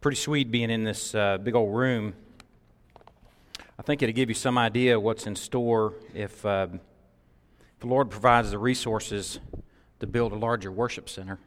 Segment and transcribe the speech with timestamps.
[0.00, 2.14] pretty sweet being in this uh, big old room.
[3.78, 6.68] I think it'll give you some idea what's in store if, uh,
[7.80, 9.40] the Lord provides the resources
[10.00, 11.38] to build a larger worship center.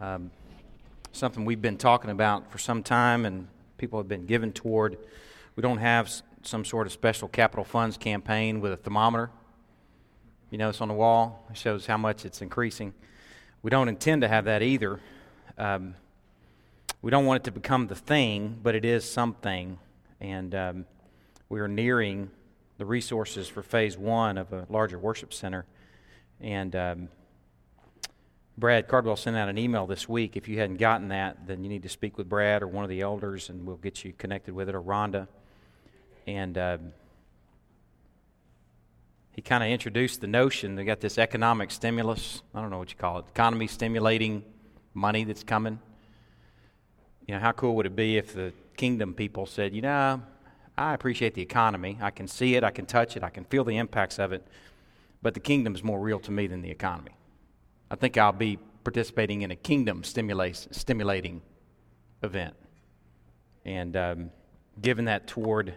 [0.00, 0.30] Um,
[1.12, 4.96] something we've been talking about for some time and people have been given toward.
[5.56, 6.10] We don't have
[6.42, 9.30] some sort of special capital funds campaign with a thermometer.
[10.50, 11.46] You know, it's on the wall.
[11.50, 12.94] It shows how much it's increasing.
[13.62, 15.00] We don't intend to have that either.
[15.58, 15.94] Um,
[17.02, 19.78] we don't want it to become the thing, but it is something.
[20.20, 20.86] And um,
[21.48, 22.30] we are nearing
[22.78, 25.64] the resources for phase one of a larger worship center.
[26.40, 27.08] And um,
[28.58, 30.36] Brad Cardwell sent out an email this week.
[30.36, 32.90] If you hadn't gotten that, then you need to speak with Brad or one of
[32.90, 35.26] the elders, and we'll get you connected with it, or Rhonda.
[36.26, 36.78] And uh,
[39.32, 42.42] he kind of introduced the notion they got this economic stimulus.
[42.54, 44.44] I don't know what you call it, economy stimulating
[44.92, 45.80] money that's coming.
[47.30, 50.20] You know, how cool would it be if the kingdom people said, you know,
[50.76, 51.96] I appreciate the economy.
[52.00, 54.44] I can see it, I can touch it, I can feel the impacts of it,
[55.22, 57.12] but the kingdom is more real to me than the economy.
[57.88, 61.40] I think I'll be participating in a kingdom stimulating
[62.24, 62.54] event.
[63.64, 64.30] And um,
[64.82, 65.74] given that toward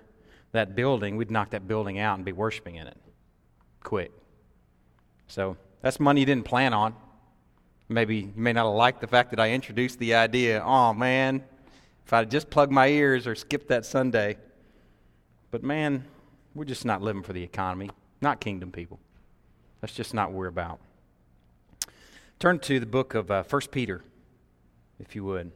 [0.54, 2.98] that building, we'd knock that building out and be worshiping in it
[3.84, 4.12] quick.
[5.28, 6.96] So that's money you didn't plan on.
[7.94, 10.64] Maybe you may not have liked the fact that I introduced the idea.
[10.66, 11.44] Oh, man,
[12.06, 14.38] if I'd just plugged my ears or skipped that Sunday.
[15.52, 16.04] But, man,
[16.56, 17.92] we're just not living for the economy,
[18.22, 19.00] not kingdom people.
[19.82, 20.80] That's just not what we're about.
[22.40, 24.02] Turn to the book of uh, 1 Peter,
[25.00, 25.52] if you would.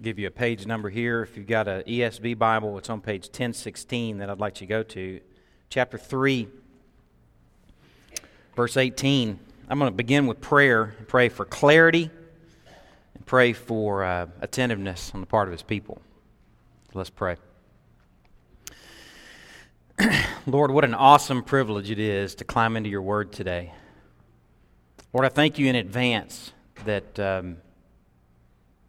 [0.00, 1.22] Give you a page number here.
[1.22, 4.70] If you've got an ESV Bible, it's on page 1016 that I'd like you to
[4.70, 5.20] go to.
[5.70, 6.48] Chapter 3,
[8.54, 9.38] verse 18.
[9.68, 12.10] I'm going to begin with prayer, and pray for clarity,
[13.14, 16.00] and pray for uh, attentiveness on the part of his people.
[16.94, 17.36] Let's pray.
[20.46, 23.72] Lord, what an awesome privilege it is to climb into your word today.
[25.12, 26.52] Lord, I thank you in advance
[26.84, 27.18] that.
[27.18, 27.56] Um,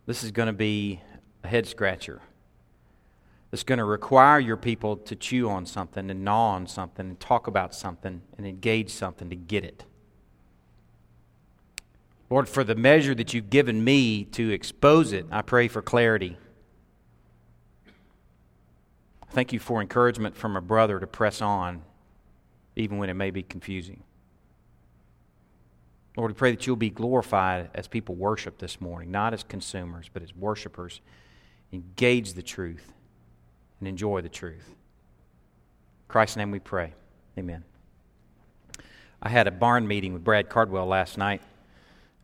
[0.07, 1.01] this is going to be
[1.43, 2.21] a head scratcher.
[3.51, 7.19] It's going to require your people to chew on something and gnaw on something and
[7.19, 9.85] talk about something and engage something to get it.
[12.29, 16.37] Lord, for the measure that you've given me to expose it, I pray for clarity.
[19.29, 21.83] Thank you for encouragement from a brother to press on,
[22.75, 24.03] even when it may be confusing.
[26.17, 30.09] Lord, we pray that you'll be glorified as people worship this morning, not as consumers,
[30.11, 30.99] but as worshipers.
[31.71, 32.91] Engage the truth
[33.79, 34.67] and enjoy the truth.
[34.67, 36.95] In Christ's name we pray.
[37.37, 37.63] Amen.
[39.21, 41.43] I had a barn meeting with Brad Cardwell last night.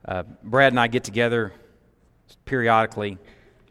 [0.03, 1.53] Uh, Brad and I get together
[2.45, 3.19] periodically,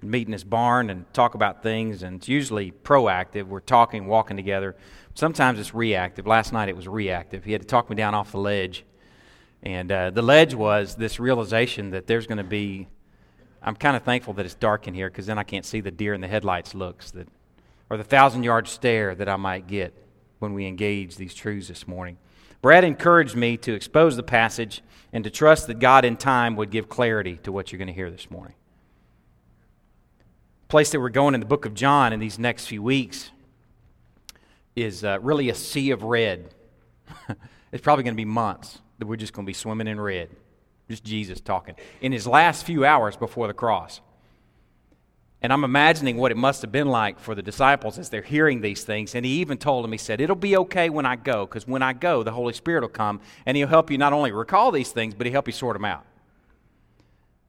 [0.03, 3.49] meet in his barn and talk about things, and it's usually proactive.
[3.49, 4.77] We're talking, walking together.
[5.15, 6.29] Sometimes it's reactive.
[6.29, 7.43] Last night it was reactive.
[7.43, 8.85] He had to talk me down off the ledge
[9.63, 12.89] and uh, the ledge was this realization that there's going to be.
[13.63, 15.93] I'm kind of thankful that it's dark in here because then I can't see the
[15.93, 17.29] deer in the headlights looks that,
[17.89, 19.95] or the thousand yard stare that I might get
[20.41, 22.19] when we engage these truths this morning.
[22.61, 26.71] Brad encouraged me to expose the passage and to trust that God in time would
[26.71, 28.55] give clarity to what you're going to hear this morning.
[30.63, 33.31] The place that we're going in the book of John in these next few weeks
[34.75, 36.53] is uh, really a sea of red.
[37.73, 40.31] it's probably going to be months that we're just going to be swimming in red.
[40.89, 44.01] Just Jesus talking in his last few hours before the cross.
[45.43, 48.61] And I'm imagining what it must have been like for the disciples as they're hearing
[48.61, 49.17] these things.
[49.17, 51.83] And he even told them, he said, It'll be okay when I go, because when
[51.83, 54.93] I go, the Holy Spirit will come and he'll help you not only recall these
[54.93, 56.05] things, but he'll help you sort them out.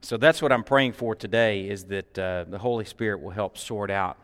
[0.00, 3.56] So that's what I'm praying for today is that uh, the Holy Spirit will help
[3.56, 4.18] sort out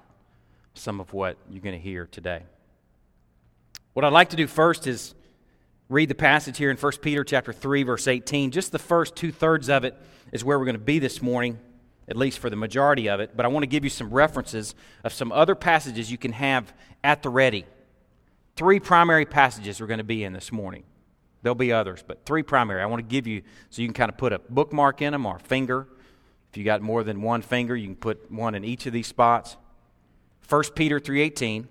[0.75, 2.43] some of what you're going to hear today.
[3.93, 5.15] What I'd like to do first is
[5.91, 8.53] read the passage here in 1 Peter chapter 3 verse 18.
[8.53, 9.97] Just the first two-thirds of it
[10.33, 11.59] is where we're going to be this morning,
[12.09, 14.77] at least for the majority of it, but I want to give you some references
[15.03, 16.73] of some other passages you can have
[17.03, 17.67] at the ready.
[18.55, 20.85] Three primary passages we're going to be in this morning.
[21.43, 22.83] There'll be others, but three primary.
[22.83, 25.27] I want to give you so you can kind of put a bookmark in them
[25.27, 25.89] or a finger.
[26.53, 29.09] If you got more than one finger, you can put one in each of these
[29.09, 29.57] spots.
[30.49, 31.67] 1 Peter 3:18,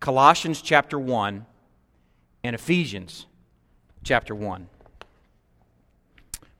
[0.00, 1.44] Colossians chapter 1,
[2.44, 3.26] and Ephesians
[4.04, 4.68] chapter 1.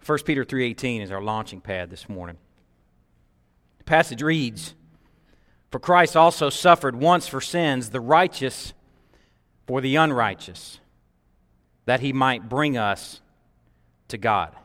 [0.05, 2.39] 1 Peter 3:18 is our launching pad this morning.
[3.79, 4.75] The passage reads,
[5.71, 8.73] "For Christ also suffered once for sins, the righteous
[9.67, 10.81] for the unrighteous,
[11.85, 13.21] that he might bring us
[14.09, 14.57] to God.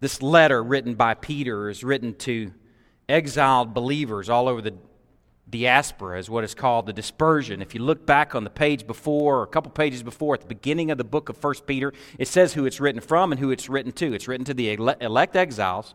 [0.00, 2.52] This letter written by Peter is written to
[3.08, 4.74] exiled believers all over the
[5.48, 7.62] diaspora, is what is called the dispersion.
[7.62, 10.46] If you look back on the page before, or a couple pages before, at the
[10.46, 13.50] beginning of the book of 1 Peter, it says who it's written from and who
[13.50, 14.12] it's written to.
[14.12, 15.94] It's written to the elect exiles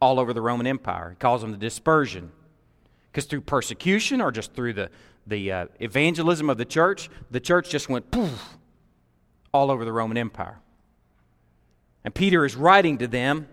[0.00, 1.10] all over the Roman Empire.
[1.10, 2.32] He calls them the dispersion.
[3.10, 4.90] Because through persecution or just through the,
[5.26, 8.56] the uh, evangelism of the church, the church just went poof
[9.52, 10.58] all over the Roman Empire.
[12.04, 13.48] And Peter is writing to them.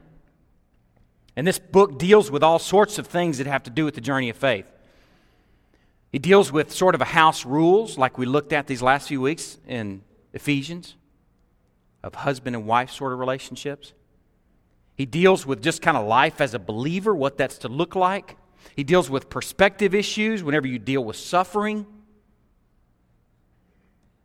[1.36, 4.02] And this book deals with all sorts of things that have to do with the
[4.02, 4.66] journey of faith.
[6.14, 9.20] He deals with sort of a house rules, like we looked at these last few
[9.20, 10.96] weeks in Ephesians,
[12.04, 13.94] of husband and wife sort of relationships.
[14.96, 18.38] He deals with just kind of life as a believer, what that's to look like.
[18.76, 21.88] He deals with perspective issues whenever you deal with suffering.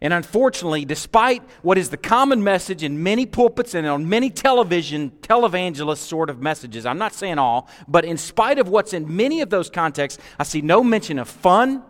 [0.01, 5.11] And unfortunately, despite what is the common message in many pulpits and on many television,
[5.23, 9.41] televangelist sort of messages, I'm not saying all, but in spite of what's in many
[9.41, 11.83] of those contexts, I see no mention of fun.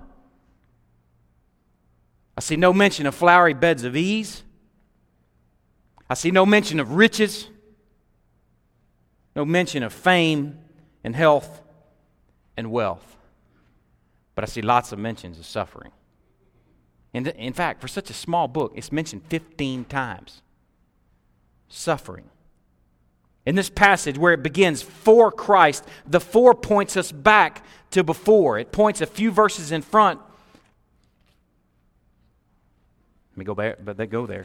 [2.36, 4.42] I see no mention of flowery beds of ease.
[6.08, 7.48] I see no mention of riches,
[9.36, 10.58] no mention of fame
[11.04, 11.60] and health
[12.56, 13.16] and wealth.
[14.34, 15.92] But I see lots of mentions of suffering.
[17.12, 20.42] In, in fact, for such a small book, it's mentioned 15 times.
[21.68, 22.24] Suffering.
[23.46, 28.58] In this passage where it begins for Christ, the four points us back to before.
[28.58, 30.20] It points a few verses in front.
[33.32, 34.44] Let me go back, but they go there.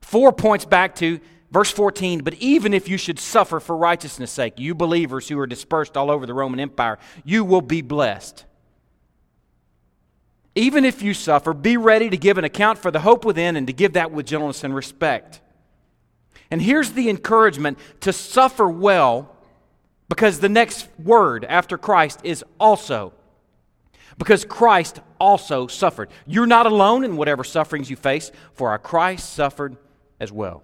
[0.00, 1.20] Four points back to
[1.50, 2.24] verse 14.
[2.24, 6.10] But even if you should suffer for righteousness' sake, you believers who are dispersed all
[6.10, 8.44] over the Roman Empire, you will be blessed.
[10.54, 13.66] Even if you suffer, be ready to give an account for the hope within and
[13.66, 15.40] to give that with gentleness and respect.
[16.50, 19.34] And here's the encouragement to suffer well
[20.08, 23.12] because the next word after Christ is also.
[24.16, 26.10] Because Christ also suffered.
[26.26, 29.76] You're not alone in whatever sufferings you face, for our Christ suffered
[30.20, 30.62] as well.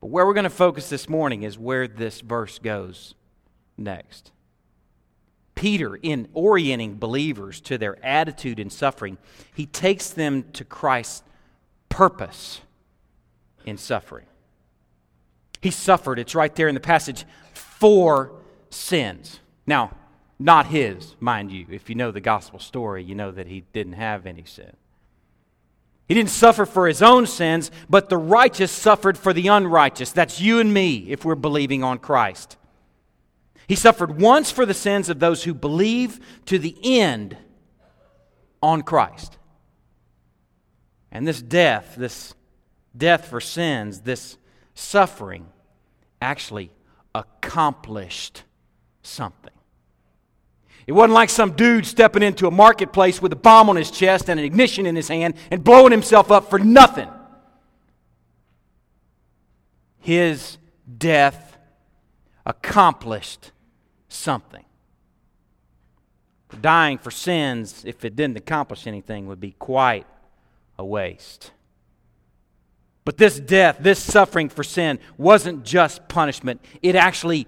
[0.00, 3.16] But where we're going to focus this morning is where this verse goes
[3.76, 4.30] next.
[5.58, 9.18] Peter, in orienting believers to their attitude in suffering,
[9.56, 11.24] he takes them to Christ's
[11.88, 12.60] purpose
[13.66, 14.26] in suffering.
[15.60, 17.24] He suffered, it's right there in the passage,
[17.54, 18.30] for
[18.70, 19.40] sins.
[19.66, 19.96] Now,
[20.38, 21.66] not his, mind you.
[21.68, 24.76] If you know the gospel story, you know that he didn't have any sin.
[26.06, 30.12] He didn't suffer for his own sins, but the righteous suffered for the unrighteous.
[30.12, 32.57] That's you and me if we're believing on Christ.
[33.68, 37.36] He suffered once for the sins of those who believe to the end
[38.62, 39.36] on Christ.
[41.12, 42.34] And this death, this
[42.96, 44.38] death for sins, this
[44.74, 45.46] suffering,
[46.20, 46.70] actually
[47.14, 48.42] accomplished
[49.02, 49.52] something.
[50.86, 54.30] It wasn't like some dude stepping into a marketplace with a bomb on his chest
[54.30, 57.10] and an ignition in his hand and blowing himself up for nothing.
[59.98, 60.56] His
[60.96, 61.58] death
[62.46, 63.52] accomplished
[64.08, 64.64] something.
[66.60, 70.06] Dying for sins, if it didn't accomplish anything, would be quite
[70.78, 71.50] a waste.
[73.04, 77.46] But this death, this suffering for sin, wasn't just punishment, it actually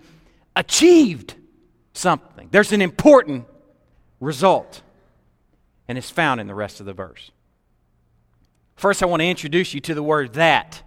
[0.56, 1.34] achieved
[1.92, 2.48] something.
[2.50, 3.46] There's an important
[4.20, 4.82] result,
[5.88, 7.30] and it's found in the rest of the verse.
[8.76, 10.82] First, I want to introduce you to the word that.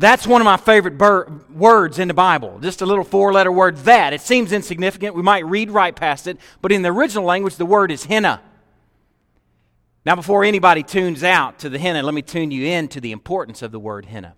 [0.00, 2.58] That's one of my favorite ber- words in the Bible.
[2.60, 4.14] Just a little four letter word, that.
[4.14, 5.14] It seems insignificant.
[5.14, 8.40] We might read right past it, but in the original language, the word is hina.
[10.06, 13.12] Now, before anybody tunes out to the hina, let me tune you in to the
[13.12, 14.34] importance of the word hina.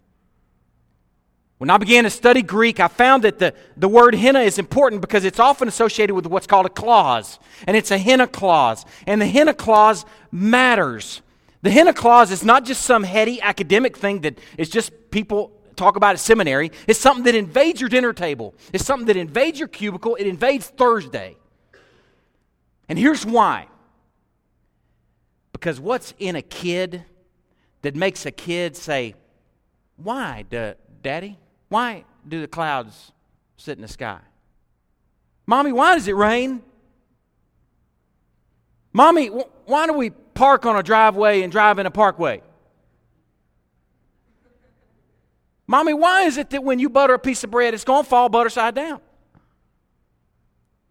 [1.58, 5.00] When I began to study Greek, I found that the, the word hina is important
[5.00, 7.38] because it's often associated with what's called a clause,
[7.68, 8.84] and it's a hina clause.
[9.06, 11.22] And the hina clause matters.
[11.62, 15.96] The hina clause is not just some heady academic thing that is just people talk
[15.96, 16.72] about at seminary.
[16.86, 18.54] It's something that invades your dinner table.
[18.72, 20.16] It's something that invades your cubicle.
[20.16, 21.36] It invades Thursday.
[22.88, 23.68] And here's why.
[25.52, 27.04] Because what's in a kid
[27.82, 29.14] that makes a kid say,
[29.96, 30.44] Why,
[31.02, 31.38] Daddy?
[31.68, 33.12] Why do the clouds
[33.56, 34.18] sit in the sky?
[35.46, 36.62] Mommy, why does it rain?
[38.92, 42.42] Mommy, why do we park on a driveway and drive in a parkway?
[45.66, 48.08] Mommy, why is it that when you butter a piece of bread, it's going to
[48.08, 49.00] fall butter side down?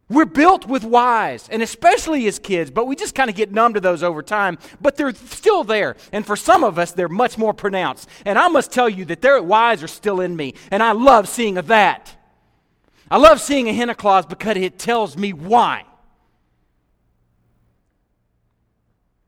[0.10, 3.76] We're built with whys, and especially as kids, but we just kind of get numb
[3.76, 4.58] to those over time.
[4.82, 5.96] But they're still there.
[6.12, 8.10] And for some of us, they're much more pronounced.
[8.26, 10.56] And I must tell you that their whys are still in me.
[10.70, 12.18] And I love seeing a that.
[13.10, 15.86] I love seeing a hina clause because it tells me why.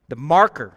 [0.09, 0.73] The marker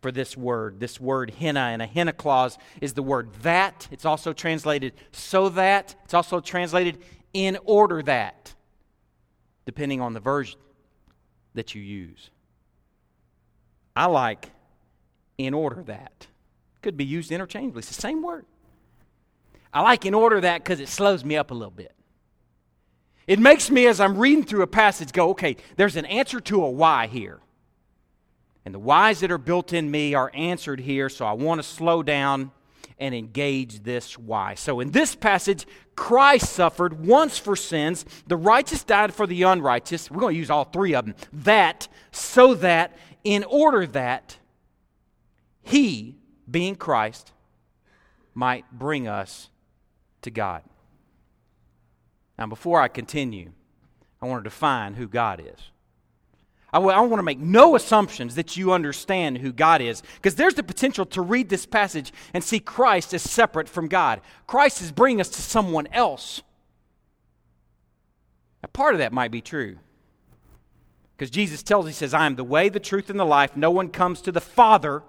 [0.00, 3.88] for this word, this word hina and a hina clause, is the word that.
[3.90, 5.94] It's also translated so that.
[6.04, 6.98] It's also translated
[7.32, 8.54] in order that
[9.64, 10.58] depending on the version
[11.54, 12.30] that you use.
[13.94, 14.50] I like
[15.38, 16.28] in order that.
[16.82, 17.80] Could be used interchangeably.
[17.80, 18.46] It's the same word.
[19.72, 21.92] I like in order that because it slows me up a little bit.
[23.26, 26.64] It makes me, as I'm reading through a passage, go, okay, there's an answer to
[26.64, 27.40] a why here.
[28.66, 31.62] And the whys that are built in me are answered here, so I want to
[31.62, 32.50] slow down
[32.98, 34.56] and engage this why.
[34.56, 40.10] So in this passage, Christ suffered once for sins, the righteous died for the unrighteous.
[40.10, 41.14] We're going to use all three of them.
[41.32, 44.36] That, so that, in order that
[45.62, 46.16] he,
[46.50, 47.30] being Christ,
[48.34, 49.48] might bring us
[50.22, 50.62] to God.
[52.36, 53.52] Now, before I continue,
[54.20, 55.70] I want to define who God is.
[56.76, 60.34] I, w- I want to make no assumptions that you understand who God is, because
[60.34, 64.20] there's the potential to read this passage and see Christ as separate from God.
[64.46, 66.42] Christ is bringing us to someone else.
[68.62, 69.78] Now, part of that might be true.
[71.16, 73.56] Because Jesus tells, He says, I am the way, the truth, and the life.
[73.56, 75.02] No one comes to the Father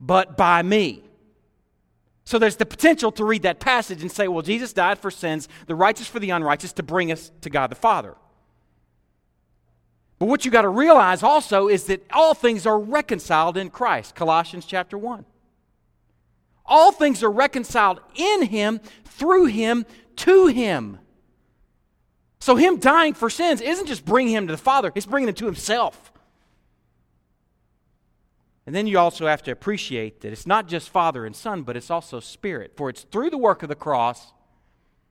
[0.00, 1.04] but by me.
[2.24, 5.48] So there's the potential to read that passage and say, well, Jesus died for sins,
[5.68, 8.16] the righteous for the unrighteous, to bring us to God the Father.
[10.18, 14.14] But what you got to realize also is that all things are reconciled in Christ.
[14.14, 15.24] Colossians chapter 1.
[16.66, 20.98] All things are reconciled in Him, through Him, to Him.
[22.40, 25.34] So, Him dying for sins isn't just bringing Him to the Father, it's bringing Him
[25.36, 26.12] to Himself.
[28.66, 31.74] And then you also have to appreciate that it's not just Father and Son, but
[31.74, 32.74] it's also Spirit.
[32.76, 34.34] For it's through the work of the cross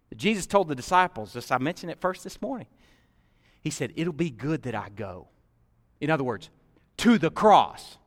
[0.09, 2.67] that Jesus told the disciples, as I mentioned it first this morning,
[3.61, 5.27] he said, It'll be good that I go.
[5.99, 6.49] In other words,
[6.97, 7.97] to the cross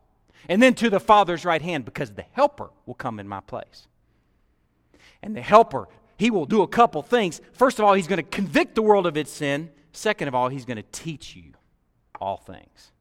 [0.49, 3.87] and then to the Father's right hand because the Helper will come in my place.
[5.23, 7.41] And the Helper, he will do a couple things.
[7.53, 9.71] First of all, he's going to convict the world of its sin.
[9.93, 11.53] Second of all, he's going to teach you
[12.21, 12.93] all things.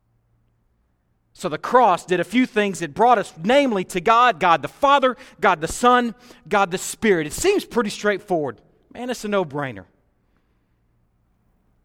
[1.34, 2.82] So the cross did a few things.
[2.82, 6.14] It brought us, namely, to God God the Father, God the Son,
[6.48, 7.28] God the Spirit.
[7.28, 8.60] It seems pretty straightforward.
[8.94, 9.86] Man, it's a no brainer.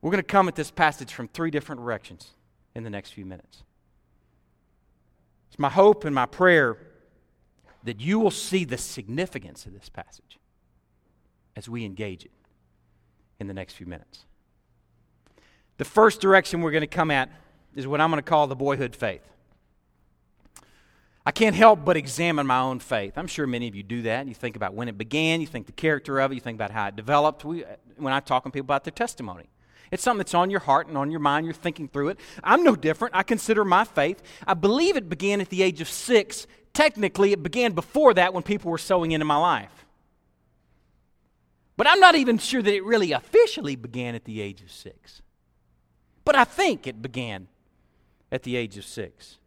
[0.05, 2.33] We're going to come at this passage from three different directions
[2.75, 3.63] in the next few minutes.
[5.49, 6.77] It's my hope and my prayer
[7.85, 10.39] that you will see the significance of this passage
[11.57, 12.33] as we engage it
[13.41, 14.27] in the next few minutes.
[15.79, 17.31] The first direction we're going to come at
[17.75, 19.27] is what I'm going to call the boyhood faith.
[21.25, 23.17] I can't help but examine my own faith.
[23.17, 24.27] I'm sure many of you do that.
[24.27, 26.73] You think about when it began, you think the character of it, you think about
[26.73, 27.43] how it developed.
[27.43, 27.65] We,
[27.97, 29.49] when I talk to people about their testimony,
[29.91, 31.47] it's something that's on your heart and on your mind.
[31.47, 32.21] You're thinking through it.
[32.43, 33.15] I'm no different.
[33.15, 34.23] I consider my faith.
[34.47, 36.47] I believe it began at the age of six.
[36.73, 39.87] Technically, it began before that when people were sowing into my life.
[41.77, 45.23] But I'm not even sure that it really officially began at the age of six.
[46.25, 47.49] But I think it began
[48.33, 49.39] at the age of six.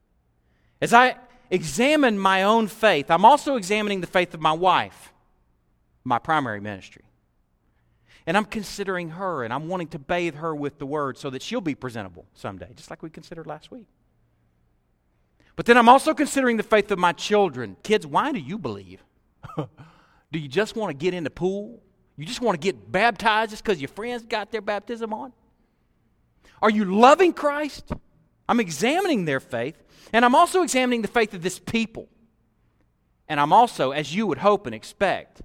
[0.81, 1.15] As I
[1.49, 5.13] examine my own faith, I'm also examining the faith of my wife,
[6.03, 7.03] my primary ministry.
[8.27, 11.41] And I'm considering her and I'm wanting to bathe her with the word so that
[11.41, 13.87] she'll be presentable someday, just like we considered last week.
[15.55, 17.77] But then I'm also considering the faith of my children.
[17.83, 19.01] Kids, why do you believe?
[19.57, 21.81] do you just want to get in the pool?
[22.17, 25.31] You just want to get baptized just because your friends got their baptism on?
[26.61, 27.91] Are you loving Christ?
[28.49, 29.81] I'm examining their faith,
[30.11, 32.09] and I'm also examining the faith of this people.
[33.29, 35.41] And I'm also, as you would hope and expect,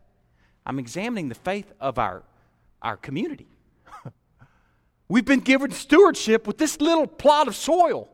[0.67, 2.23] I'm examining the faith of our
[2.83, 3.47] our community.
[5.09, 8.09] We've been given stewardship with this little plot of soil.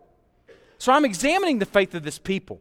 [0.78, 2.60] So I'm examining the faith of this people.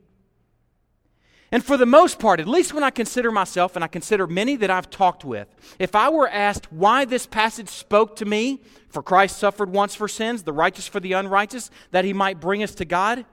[1.52, 4.58] And for the most part, at least when I consider myself and I consider many
[4.58, 5.48] that I've talked with,
[5.80, 10.10] if I were asked why this passage spoke to me, for Christ suffered once for
[10.10, 13.26] sins, the righteous for the unrighteous, that he might bring us to God,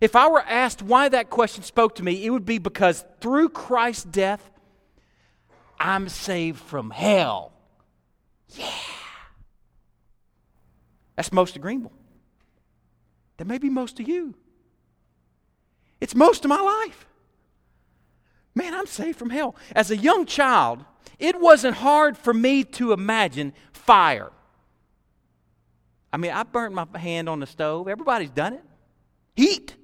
[0.00, 3.50] if I were asked why that question spoke to me, it would be because through
[3.50, 4.50] Christ's death,
[5.78, 7.52] I'm saved from hell.
[8.48, 8.70] Yeah.
[11.16, 11.92] That's most of Greenville.
[13.36, 14.34] That may be most of you.
[16.00, 17.06] It's most of my life.
[18.54, 19.56] Man, I'm saved from hell.
[19.74, 20.84] As a young child,
[21.18, 24.30] it wasn't hard for me to imagine fire.
[26.12, 27.88] I mean, I burnt my hand on the stove.
[27.88, 28.62] Everybody's done it.
[29.34, 29.74] Heat.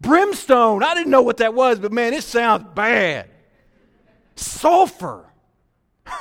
[0.00, 0.82] Brimstone.
[0.82, 3.30] I didn't know what that was, but man, it sounds bad.
[4.38, 5.26] Sulfur.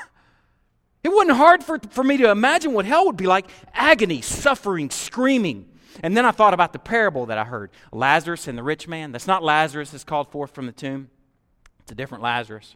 [1.04, 4.90] It wasn't hard for, for me to imagine what hell would be like agony, suffering,
[4.90, 5.70] screaming.
[6.04, 9.14] And then I thought about the parable that I heard Lazarus and the rich man.
[9.14, 11.10] That's not Lazarus that's called forth from the tomb,
[11.80, 12.76] it's a different Lazarus.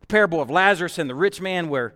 [0.00, 1.94] The parable of Lazarus and the rich man, where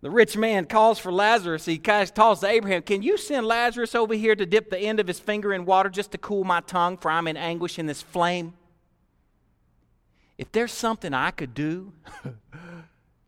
[0.00, 1.66] the rich man calls for Lazarus.
[1.66, 5.06] He calls to Abraham, Can you send Lazarus over here to dip the end of
[5.06, 8.00] his finger in water just to cool my tongue, for I'm in anguish in this
[8.00, 8.54] flame?
[10.40, 11.92] If there's something I could do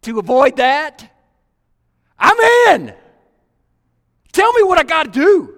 [0.02, 1.12] to avoid that,
[2.19, 2.38] I'm
[2.71, 2.95] in.
[4.33, 5.54] Tell me what I got to do.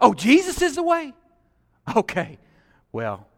[0.00, 1.12] Oh, Jesus is the way?
[1.96, 2.38] Okay.
[2.90, 3.28] Well,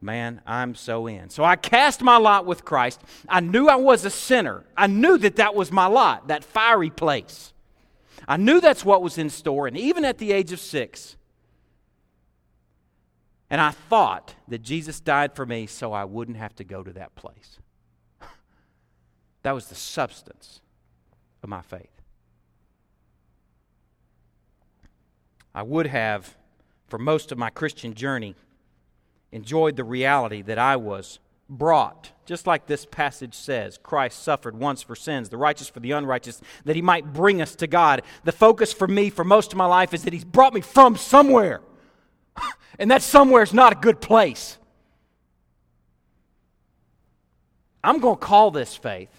[0.00, 1.30] man, I'm so in.
[1.30, 3.00] So I cast my lot with Christ.
[3.28, 4.64] I knew I was a sinner.
[4.76, 7.52] I knew that that was my lot, that fiery place.
[8.26, 9.68] I knew that's what was in store.
[9.68, 11.14] And even at the age of six,
[13.50, 16.92] and I thought that Jesus died for me so I wouldn't have to go to
[16.94, 17.58] that place.
[19.42, 20.60] That was the substance
[21.42, 21.88] of my faith.
[25.54, 26.36] I would have,
[26.88, 28.36] for most of my Christian journey,
[29.32, 34.82] enjoyed the reality that I was brought, just like this passage says Christ suffered once
[34.82, 38.02] for sins, the righteous for the unrighteous, that he might bring us to God.
[38.24, 40.96] The focus for me for most of my life is that he's brought me from
[40.96, 41.62] somewhere.
[42.78, 44.56] And that somewhere is not a good place.
[47.82, 49.10] I'm going to call this faith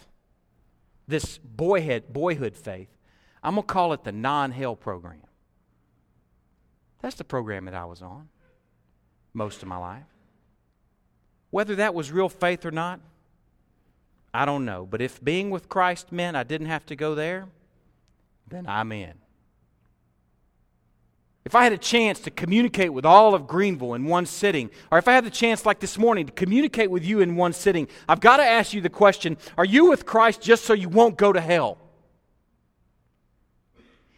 [1.12, 2.88] this boyhood, boyhood faith,
[3.43, 5.22] I'm going to call it the non hell program.
[7.01, 8.29] That's the program that I was on
[9.34, 10.03] most of my life.
[11.51, 13.00] Whether that was real faith or not,
[14.34, 14.88] I don't know.
[14.89, 17.48] But if being with Christ meant I didn't have to go there,
[18.48, 19.13] then I'm in.
[21.43, 24.99] If I had a chance to communicate with all of Greenville in one sitting, or
[24.99, 27.88] if I had the chance, like this morning, to communicate with you in one sitting,
[28.08, 31.17] I've got to ask you the question Are you with Christ just so you won't
[31.17, 31.80] go to hell?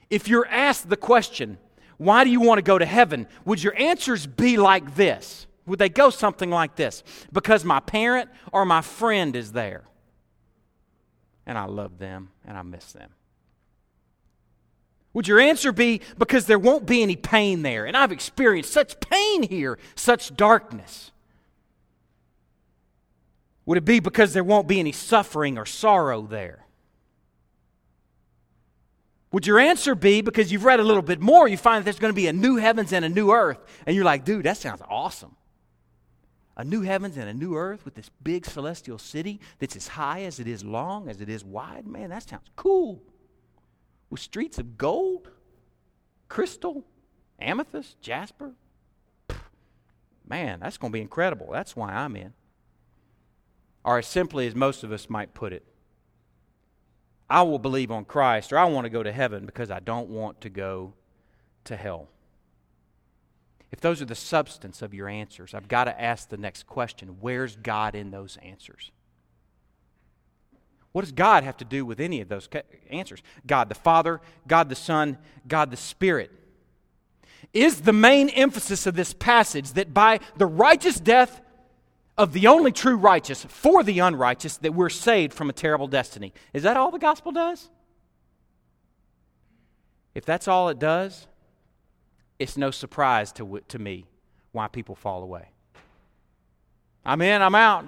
[0.09, 1.57] If you're asked the question,
[1.97, 3.27] Why do you want to go to heaven?
[3.45, 5.47] would your answers be like this?
[5.65, 7.03] Would they go something like this?
[7.31, 9.83] Because my parent or my friend is there.
[11.45, 13.11] And I love them and I miss them.
[15.13, 17.85] Would your answer be because there won't be any pain there?
[17.85, 21.11] And I've experienced such pain here, such darkness.
[23.65, 26.65] Would it be because there won't be any suffering or sorrow there?
[29.31, 31.99] Would your answer be because you've read a little bit more, you find that there's
[31.99, 34.57] going to be a new heavens and a new earth, and you're like, dude, that
[34.57, 35.35] sounds awesome.
[36.55, 40.21] A new heavens and a new earth with this big celestial city that's as high
[40.23, 41.87] as it is long, as it is wide?
[41.87, 43.01] Man, that sounds cool
[44.09, 45.29] with streets of gold,
[46.29, 46.83] crystal,
[47.39, 48.53] amethyst, jasper.
[50.27, 51.49] Man, that's going to be incredible.
[51.51, 52.33] That's why I'm in.
[53.83, 55.65] Or as simply as most of us might put it,
[57.29, 60.09] I will believe on Christ or I want to go to heaven because I don't
[60.09, 60.93] want to go
[61.65, 62.09] to hell.
[63.71, 67.17] If those are the substance of your answers, I've got to ask the next question
[67.19, 68.91] where's God in those answers?
[70.93, 72.47] What does God have to do with any of those
[72.89, 73.21] answers?
[73.45, 76.31] God the Father, God the Son, God the Spirit.
[77.51, 81.41] Is the main emphasis of this passage that by the righteous death
[82.17, 86.31] of the only true righteous for the unrighteous that we're saved from a terrible destiny?
[86.53, 87.69] Is that all the gospel does?
[90.13, 91.27] If that's all it does,
[92.37, 94.05] it's no surprise to, to me
[94.51, 95.49] why people fall away.
[97.03, 97.85] I'm in, I'm out.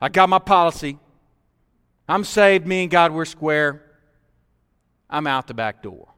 [0.00, 0.98] I got my policy.
[2.08, 3.82] I'm saved, me and God, we're square.
[5.08, 6.08] I'm out the back door.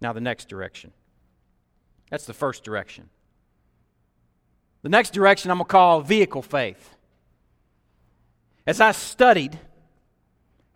[0.00, 0.92] Now, the next direction.
[2.10, 3.08] That's the first direction.
[4.82, 6.96] The next direction I'm going to call vehicle faith.
[8.66, 9.58] As I studied,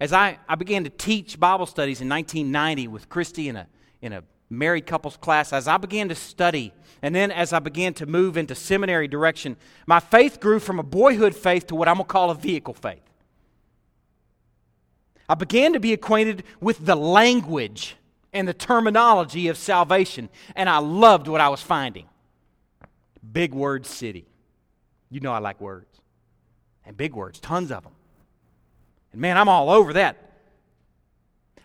[0.01, 3.67] as I, I began to teach Bible studies in 1990 with Christy in a,
[4.01, 7.95] in a married couples class, as I began to study, and then as I began
[7.95, 9.57] to move into seminary direction,
[9.87, 12.75] my faith grew from a boyhood faith to what I'm going to call a vehicle
[12.75, 13.03] faith.
[15.29, 17.97] I began to be acquainted with the language
[18.33, 22.07] and the terminology of salvation, and I loved what I was finding.
[23.33, 24.27] Big word city.
[25.11, 26.01] You know I like words.
[26.85, 27.93] And big words, tons of them.
[29.13, 30.26] And man, I'm all over that.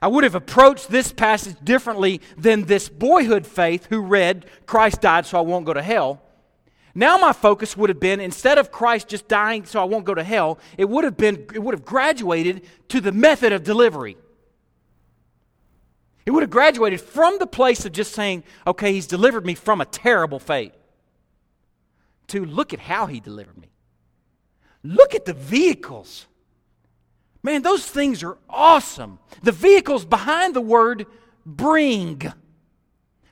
[0.01, 5.25] I would have approached this passage differently than this boyhood faith who read, Christ died
[5.25, 6.21] so I won't go to hell.
[6.95, 10.15] Now my focus would have been instead of Christ just dying so I won't go
[10.15, 14.17] to hell, it would have been it would have graduated to the method of delivery.
[16.25, 19.81] It would have graduated from the place of just saying, okay, he's delivered me from
[19.81, 20.73] a terrible fate,
[22.27, 23.69] to look at how he delivered me.
[24.83, 26.27] Look at the vehicles.
[27.43, 29.19] Man, those things are awesome.
[29.41, 31.07] The vehicles behind the word
[31.45, 32.21] bring,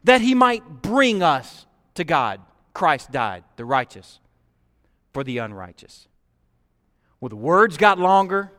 [0.04, 2.42] that he might bring us to God.
[2.74, 4.20] Christ died, the righteous,
[5.14, 6.08] for the unrighteous.
[7.22, 8.52] Well, the words got longer,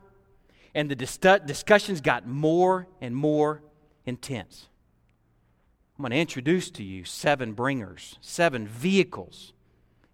[0.74, 3.62] and the dis- discussions got more and more
[4.06, 4.68] intense.
[5.98, 9.52] I'm going to introduce to you seven bringers, seven vehicles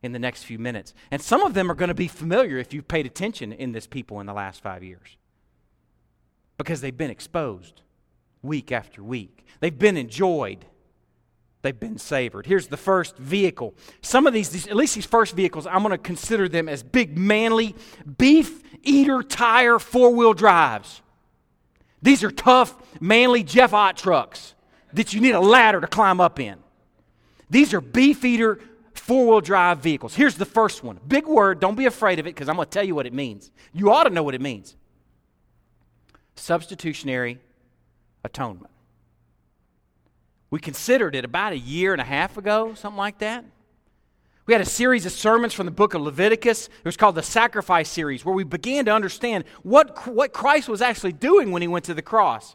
[0.02, 0.94] in the next few minutes.
[1.10, 3.86] And some of them are going to be familiar if you've paid attention in this
[3.86, 5.16] people in the last five years
[6.58, 7.82] because they've been exposed
[8.42, 10.64] week after week, they've been enjoyed.
[11.62, 12.46] They've been savored.
[12.46, 13.74] Here's the first vehicle.
[14.00, 16.84] Some of these, these at least these first vehicles, I'm going to consider them as
[16.84, 17.74] big, manly,
[18.18, 21.02] beef eater tire four wheel drives.
[22.02, 24.54] These are tough, manly Jeff Ott trucks
[24.92, 26.56] that you need a ladder to climb up in.
[27.50, 28.60] These are beef eater
[28.94, 30.14] four wheel drive vehicles.
[30.14, 31.00] Here's the first one.
[31.08, 33.12] Big word, don't be afraid of it because I'm going to tell you what it
[33.12, 33.50] means.
[33.72, 34.76] You ought to know what it means
[36.36, 37.40] substitutionary
[38.24, 38.70] atonement.
[40.50, 43.44] We considered it about a year and a half ago, something like that.
[44.46, 46.68] We had a series of sermons from the book of Leviticus.
[46.68, 50.80] It was called the Sacrifice Series, where we began to understand what, what Christ was
[50.80, 52.54] actually doing when he went to the cross.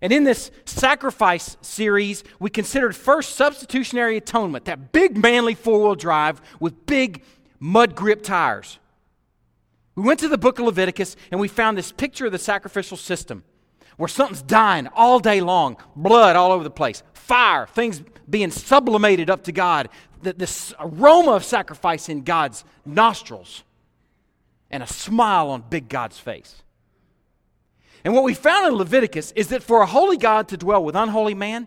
[0.00, 5.94] And in this sacrifice series, we considered first substitutionary atonement, that big manly four wheel
[5.94, 7.22] drive with big
[7.60, 8.78] mud grip tires.
[9.96, 12.96] We went to the book of Leviticus and we found this picture of the sacrificial
[12.96, 13.42] system
[13.96, 19.30] where something's dying all day long, blood all over the place, fire, things being sublimated
[19.30, 19.88] up to God,
[20.20, 23.64] this aroma of sacrifice in God's nostrils,
[24.70, 26.62] and a smile on big God's face.
[28.04, 30.94] And what we found in Leviticus is that for a holy God to dwell with
[30.94, 31.66] unholy man,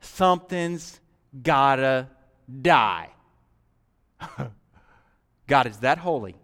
[0.00, 1.00] something's
[1.42, 2.08] gotta
[2.62, 3.10] die.
[5.46, 6.34] God is that holy,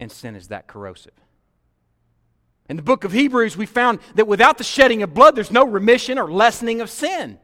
[0.00, 1.12] and sin is that corrosive.
[2.68, 5.64] In the book of Hebrews, we found that without the shedding of blood, there's no
[5.64, 7.38] remission or lessening of sin.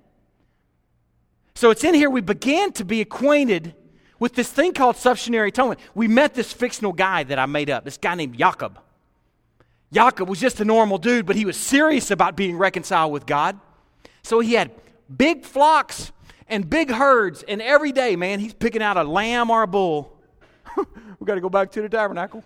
[1.54, 3.74] So it's in here we began to be acquainted
[4.18, 5.80] with this thing called substitutionary atonement.
[5.94, 8.78] We met this fictional guy that I made up, this guy named Jacob.
[9.92, 13.58] Jacob was just a normal dude, but he was serious about being reconciled with God.
[14.22, 14.70] So he had
[15.14, 16.12] big flocks
[16.48, 20.16] and big herds, and every day, man, he's picking out a lamb or a bull.
[21.26, 22.42] got to go back to the tabernacle.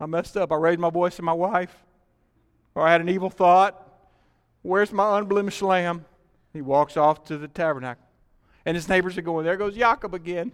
[0.00, 0.52] I messed up.
[0.52, 1.74] I raised my voice to my wife
[2.76, 3.82] or I had an evil thought.
[4.62, 6.04] Where's my unblemished lamb?
[6.52, 8.04] He walks off to the tabernacle.
[8.64, 10.52] And his neighbors are going, There goes Jacob again.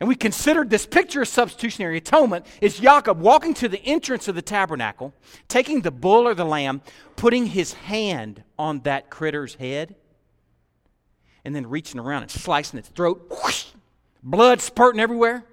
[0.00, 4.34] And we considered this picture of substitutionary atonement is Jacob walking to the entrance of
[4.34, 5.14] the tabernacle,
[5.46, 6.82] taking the bull or the lamb,
[7.16, 9.94] putting his hand on that critter's head,
[11.44, 13.66] and then reaching around and slicing its throat, whoosh,
[14.22, 15.44] blood spurting everywhere.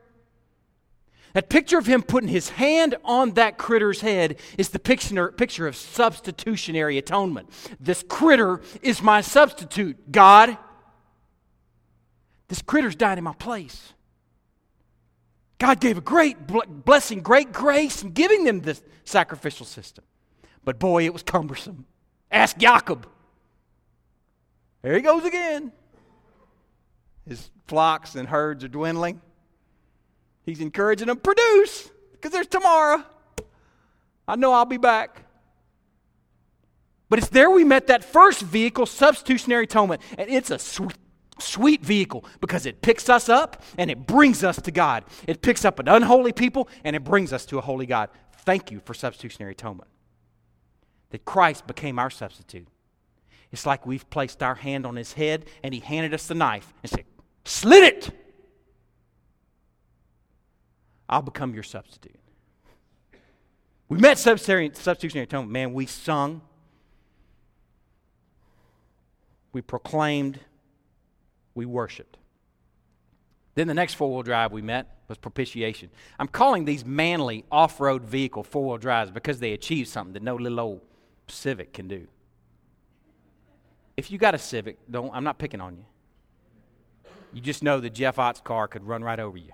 [1.33, 5.75] That picture of him putting his hand on that critter's head is the picture, of
[5.75, 7.49] substitutionary atonement.
[7.79, 10.57] This critter is my substitute, God.
[12.49, 13.93] This critter's died in my place.
[15.57, 20.03] God gave a great blessing, great grace in giving them this sacrificial system.
[20.65, 21.85] But boy, it was cumbersome.
[22.31, 23.07] Ask Jacob.
[24.81, 25.71] There he goes again.
[27.27, 29.21] His flocks and herds are dwindling.
[30.45, 33.03] He's encouraging them, produce, because there's tomorrow.
[34.27, 35.23] I know I'll be back.
[37.09, 40.01] But it's there we met that first vehicle, substitutionary atonement.
[40.17, 40.95] And it's a sweet,
[41.39, 45.03] sweet vehicle because it picks us up and it brings us to God.
[45.27, 48.09] It picks up an unholy people and it brings us to a holy God.
[48.45, 49.89] Thank you for substitutionary atonement.
[51.09, 52.67] That Christ became our substitute.
[53.51, 56.73] It's like we've placed our hand on his head and he handed us the knife
[56.81, 57.03] and said,
[57.43, 58.20] Slit it!
[61.11, 62.15] I'll become your substitute.
[63.89, 65.51] We met substitutionary, atonement.
[65.51, 66.41] Man, we sung,
[69.51, 70.39] we proclaimed,
[71.53, 72.17] we worshiped.
[73.55, 75.89] Then the next four wheel drive we met was propitiation.
[76.17, 80.23] I'm calling these manly off road vehicle four wheel drives because they achieve something that
[80.23, 80.81] no little old
[81.27, 82.07] Civic can do.
[83.97, 85.85] If you got a Civic, don't, I'm not picking on you.
[87.33, 89.51] You just know that Jeff Ott's car could run right over you.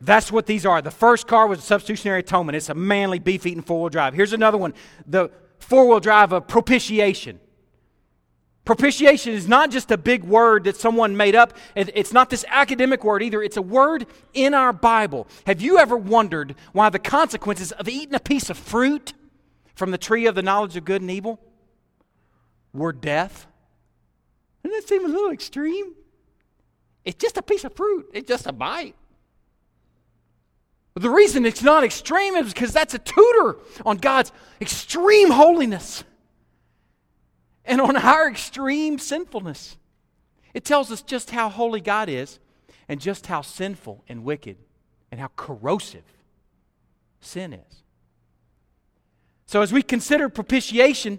[0.00, 0.82] That's what these are.
[0.82, 2.56] The first car was a substitutionary atonement.
[2.56, 4.14] It's a manly, beef eating four wheel drive.
[4.14, 4.74] Here's another one
[5.06, 7.40] the four wheel drive of propitiation.
[8.66, 11.56] Propitiation is not just a big word that someone made up.
[11.76, 13.40] It's not this academic word either.
[13.40, 15.28] It's a word in our Bible.
[15.46, 19.14] Have you ever wondered why the consequences of eating a piece of fruit
[19.76, 21.40] from the tree of the knowledge of good and evil
[22.72, 23.46] were death?
[24.64, 25.94] Doesn't that seem a little extreme?
[27.04, 28.96] It's just a piece of fruit, it's just a bite.
[30.96, 34.32] The reason it's not extreme is because that's a tutor on God's
[34.62, 36.04] extreme holiness
[37.66, 39.76] and on our extreme sinfulness.
[40.54, 42.38] It tells us just how holy God is
[42.88, 44.56] and just how sinful and wicked
[45.10, 46.04] and how corrosive
[47.20, 47.82] sin is.
[49.44, 51.18] So as we consider propitiation,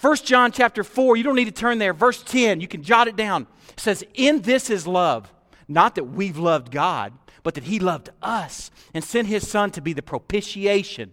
[0.00, 1.92] 1 John chapter 4, you don't need to turn there.
[1.92, 3.46] Verse 10, you can jot it down.
[3.68, 5.30] It says, In this is love,
[5.68, 9.80] not that we've loved God, but that He loved us and sent His Son to
[9.80, 11.12] be the propitiation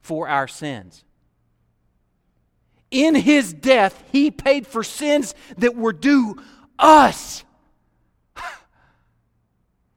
[0.00, 1.04] for our sins.
[2.90, 6.36] In his death, he paid for sins that were due
[6.78, 7.44] us.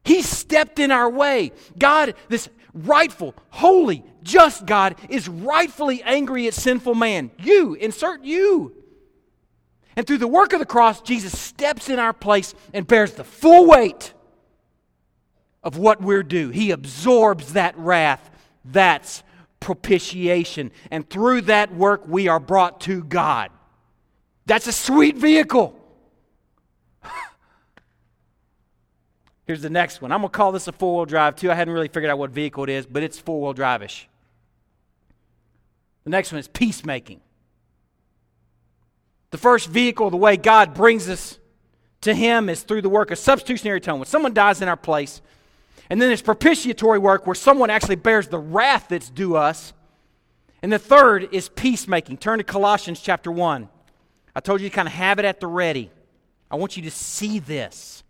[0.04, 1.52] He stepped in our way.
[1.78, 7.30] God, this rightful, holy, just God, is rightfully angry at sinful man.
[7.38, 8.74] You, insert you.
[9.94, 13.24] And through the work of the cross, Jesus steps in our place and bears the
[13.24, 14.12] full weight
[15.62, 16.50] of what we're due.
[16.50, 18.30] He absorbs that wrath.
[18.64, 19.22] That's
[19.60, 20.72] propitiation.
[20.90, 23.50] And through that work, we are brought to God.
[24.46, 25.78] That's a sweet vehicle.
[29.46, 30.10] Here's the next one.
[30.10, 31.50] I'm going to call this a four wheel drive too.
[31.50, 34.08] I hadn't really figured out what vehicle it is, but it's four wheel drive ish.
[36.04, 37.20] The next one is peacemaking.
[39.30, 41.38] The first vehicle, the way God brings us
[42.02, 44.00] to Him, is through the work of substitutionary atonement.
[44.00, 45.22] When someone dies in our place,
[45.90, 49.72] and then there's propitiatory work where someone actually bears the wrath that's due us.
[50.62, 52.18] And the third is peacemaking.
[52.18, 53.68] Turn to Colossians chapter 1.
[54.34, 55.90] I told you to kind of have it at the ready.
[56.50, 58.04] I want you to see this.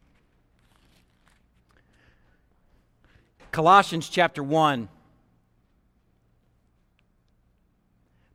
[3.53, 4.89] Colossians chapter 1,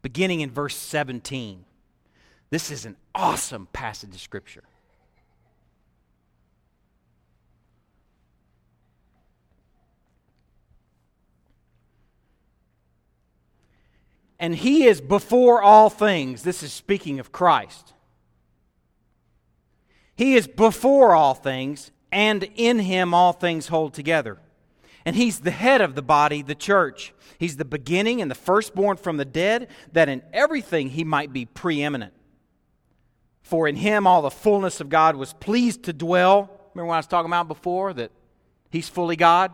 [0.04, 1.66] beginning in verse 17.
[2.52, 4.64] This is an awesome passage of Scripture.
[14.40, 16.44] And he is before all things.
[16.44, 17.94] This is speaking of Christ.
[20.16, 24.40] He is before all things, and in him all things hold together.
[25.06, 27.14] And he's the head of the body, the church.
[27.40, 31.46] He's the beginning and the firstborn from the dead, that in everything he might be
[31.46, 32.14] preeminent.
[33.42, 36.50] For in him all the fullness of God was pleased to dwell.
[36.74, 37.94] Remember what I was talking about before?
[37.94, 38.12] That
[38.70, 39.54] he's fully God?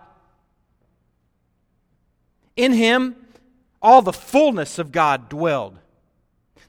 [2.56, 3.16] In him
[3.84, 5.78] all the fullness of God dwelled,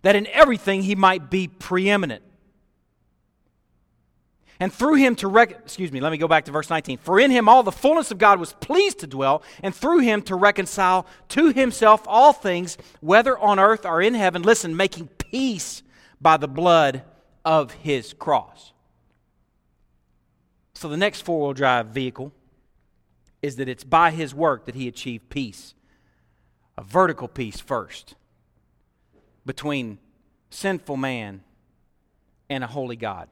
[0.02, 2.22] that in everything he might be preeminent.
[4.60, 6.98] And through him to rec- excuse me, let me go back to verse 19.
[6.98, 10.22] For in him all the fullness of God was pleased to dwell, and through him
[10.22, 14.42] to reconcile to himself all things, whether on earth or in heaven.
[14.42, 15.82] Listen, making peace
[16.20, 17.02] by the blood
[17.44, 18.72] of his cross.
[20.74, 22.32] So the next four wheel drive vehicle
[23.42, 25.74] is that it's by his work that he achieved peace
[26.76, 28.14] a vertical peace first
[29.46, 29.98] between
[30.50, 31.42] sinful man
[32.48, 33.28] and a holy God.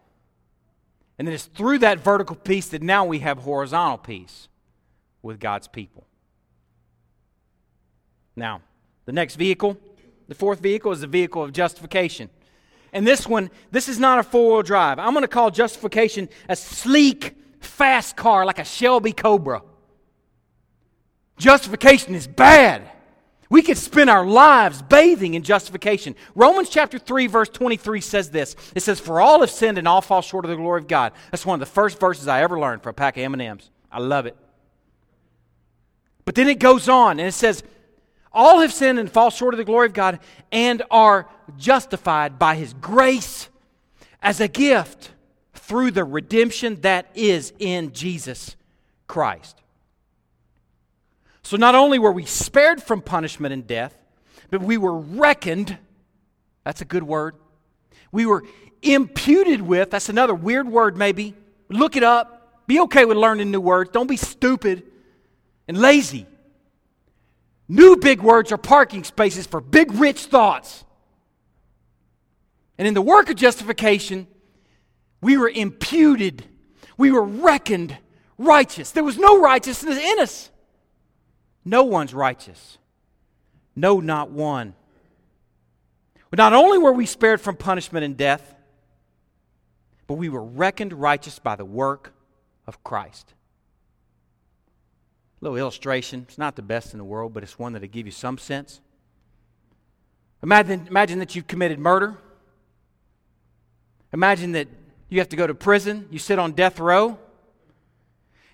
[1.18, 4.48] And then it's through that vertical peace that now we have horizontal peace
[5.22, 6.04] with God's people.
[8.34, 8.62] Now,
[9.04, 9.76] the next vehicle,
[10.28, 12.30] the fourth vehicle, is the vehicle of justification.
[12.92, 14.98] And this one, this is not a four wheel drive.
[14.98, 19.62] I'm going to call justification a sleek, fast car like a Shelby Cobra.
[21.38, 22.90] Justification is bad.
[23.52, 26.16] We could spend our lives bathing in justification.
[26.34, 28.56] Romans chapter 3, verse 23 says this.
[28.74, 31.12] It says, For all have sinned and all fall short of the glory of God.
[31.30, 33.68] That's one of the first verses I ever learned for a pack of M&Ms.
[33.92, 34.38] I love it.
[36.24, 37.62] But then it goes on and it says,
[38.32, 42.54] All have sinned and fall short of the glory of God and are justified by
[42.54, 43.50] his grace
[44.22, 45.10] as a gift
[45.52, 48.56] through the redemption that is in Jesus
[49.06, 49.61] Christ.
[51.42, 53.96] So not only were we spared from punishment and death,
[54.50, 55.76] but we were reckoned.
[56.64, 57.34] That's a good word.
[58.12, 58.44] We were
[58.82, 59.90] imputed with.
[59.90, 61.34] That's another weird word, maybe.
[61.68, 62.66] Look it up.
[62.66, 63.90] Be okay with learning new words.
[63.92, 64.84] Don't be stupid
[65.66, 66.26] and lazy.
[67.68, 70.84] New big words are parking spaces for big, rich thoughts.
[72.78, 74.26] And in the work of justification,
[75.20, 76.44] we were imputed.
[76.96, 77.96] We were reckoned
[78.38, 78.90] righteous.
[78.90, 80.50] There was no righteousness in us.
[81.64, 82.78] No one's righteous.
[83.74, 84.74] No, not one.
[86.32, 88.54] Not only were we spared from punishment and death,
[90.06, 92.14] but we were reckoned righteous by the work
[92.66, 93.34] of Christ.
[95.40, 96.24] A little illustration.
[96.28, 98.80] It's not the best in the world, but it's one that'll give you some sense.
[100.42, 102.16] Imagine, imagine that you've committed murder.
[104.12, 104.68] Imagine that
[105.08, 107.18] you have to go to prison, you sit on death row.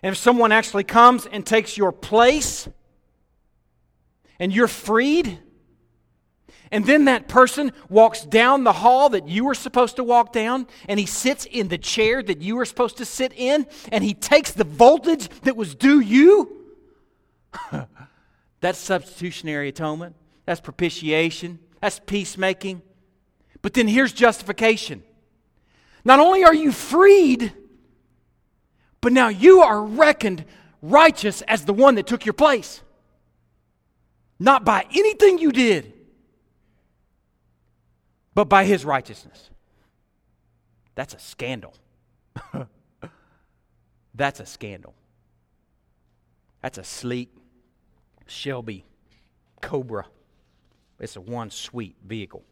[0.02, 2.68] And if someone actually comes and takes your place
[4.38, 5.38] and you're freed,
[6.70, 10.66] and then that person walks down the hall that you were supposed to walk down,
[10.88, 14.14] and he sits in the chair that you were supposed to sit in, and he
[14.14, 16.66] takes the voltage that was due you.
[18.60, 20.14] that's substitutionary atonement.
[20.44, 21.58] That's propitiation.
[21.80, 22.82] That's peacemaking.
[23.62, 25.02] But then here's justification.
[26.04, 27.52] Not only are you freed,
[29.00, 30.44] but now you are reckoned
[30.82, 32.82] righteous as the one that took your place.
[34.38, 35.92] Not by anything you did,
[38.34, 39.50] but by his righteousness.
[40.94, 41.74] That's a scandal.
[44.14, 44.94] That's a scandal.
[46.62, 47.30] That's a sleek
[48.26, 48.84] Shelby
[49.60, 50.06] Cobra.
[51.00, 52.42] It's a one sweet vehicle.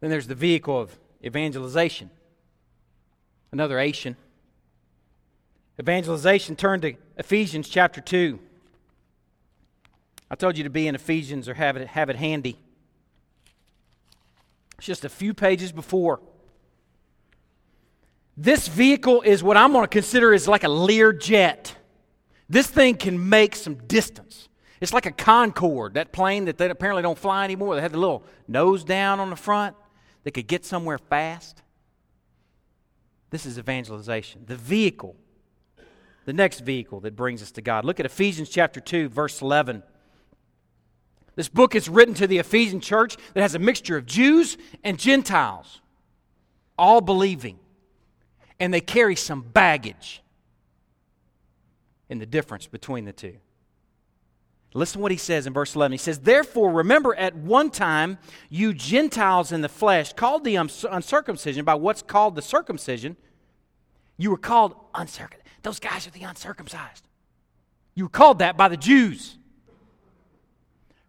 [0.00, 2.10] Then there's the vehicle of evangelization.
[3.52, 4.16] Another Asian.
[5.80, 8.38] Evangelization, turn to Ephesians chapter 2.
[10.34, 12.58] I told you to be in Ephesians or have it, have it handy.
[14.78, 16.20] It's just a few pages before.
[18.36, 21.76] This vehicle is what I'm going to consider is like a Lear jet.
[22.48, 24.48] This thing can make some distance.
[24.80, 27.76] It's like a Concorde, that plane that they apparently don't fly anymore.
[27.76, 29.76] They had the little nose down on the front.
[30.24, 31.62] They could get somewhere fast.
[33.30, 34.46] This is evangelization.
[34.46, 35.14] The vehicle,
[36.24, 37.84] the next vehicle that brings us to God.
[37.84, 39.84] Look at Ephesians chapter 2, verse 11.
[41.36, 44.98] This book is written to the Ephesian church that has a mixture of Jews and
[44.98, 45.80] Gentiles,
[46.78, 47.58] all believing.
[48.60, 50.22] And they carry some baggage
[52.08, 53.36] in the difference between the two.
[54.76, 55.92] Listen to what he says in verse 11.
[55.92, 58.18] He says, Therefore, remember at one time
[58.50, 63.16] you Gentiles in the flesh, called the uncircumcision by what's called the circumcision,
[64.16, 65.46] you were called uncircumcised.
[65.62, 67.06] Those guys are the uncircumcised.
[67.94, 69.38] You were called that by the Jews.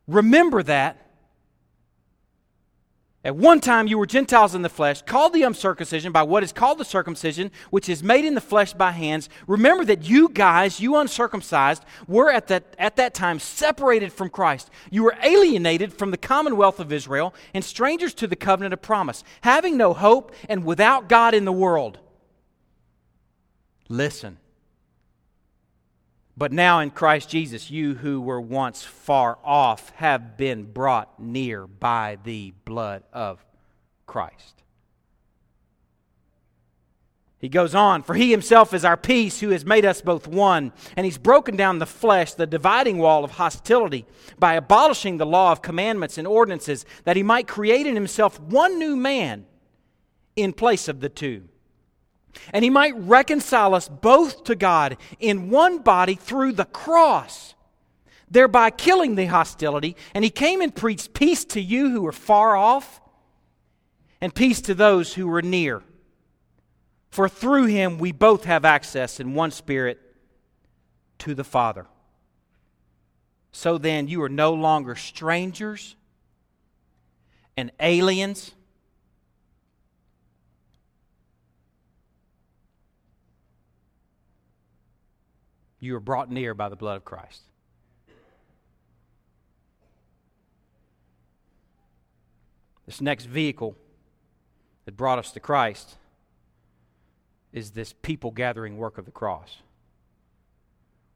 [0.07, 1.05] Remember that
[3.25, 6.53] at one time you were Gentiles in the flesh, called the uncircumcision by what is
[6.53, 9.29] called the circumcision, which is made in the flesh by hands.
[9.47, 14.69] Remember that you guys, you uncircumcised, were at that, at that time separated from Christ.
[14.91, 19.23] You were alienated from the commonwealth of Israel and strangers to the covenant of promise,
[19.41, 21.97] having no hope and without God in the world.
[23.89, 24.37] Listen.
[26.37, 31.65] But now in Christ Jesus, you who were once far off have been brought near
[31.65, 33.45] by the blood of
[34.05, 34.63] Christ.
[37.37, 40.73] He goes on, for he himself is our peace, who has made us both one,
[40.97, 44.05] and he's broken down the flesh, the dividing wall of hostility,
[44.39, 48.79] by abolishing the law of commandments and ordinances, that he might create in himself one
[48.79, 49.45] new man
[50.35, 51.47] in place of the two
[52.53, 57.53] and he might reconcile us both to God in one body through the cross,
[58.29, 59.95] thereby killing the hostility.
[60.13, 63.01] And he came and preached peace to you who were far off,
[64.21, 65.83] and peace to those who were near.
[67.09, 69.99] For through him we both have access in one spirit
[71.19, 71.87] to the Father.
[73.51, 75.95] So then, you are no longer strangers
[77.55, 78.53] and aliens
[85.85, 87.43] You are brought near by the blood of Christ.
[92.87, 93.75] This next vehicle
[94.85, 95.97] that brought us to Christ
[97.53, 99.57] is this people gathering work of the cross.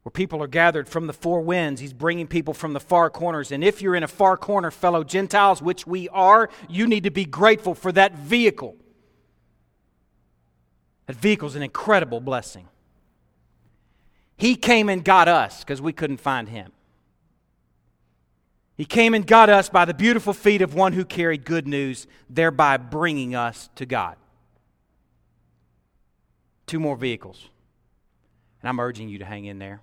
[0.04, 3.50] Where people are gathered from the four winds, he's bringing people from the far corners.
[3.50, 7.10] And if you're in a far corner, fellow Gentiles, which we are, you need to
[7.10, 8.76] be grateful for that vehicle.
[11.06, 12.68] That vehicle is an incredible blessing.
[14.40, 16.72] He came and got us because we couldn't find him.
[18.74, 22.06] He came and got us by the beautiful feet of one who carried good news,
[22.30, 24.16] thereby bringing us to God.
[26.66, 27.50] Two more vehicles.
[28.62, 29.82] And I'm urging you to hang in there.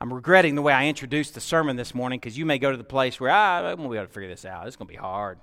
[0.00, 2.76] I'm regretting the way I introduced the sermon this morning because you may go to
[2.76, 4.68] the place where ah, be able to figure this out.
[4.68, 5.40] It's going to be hard.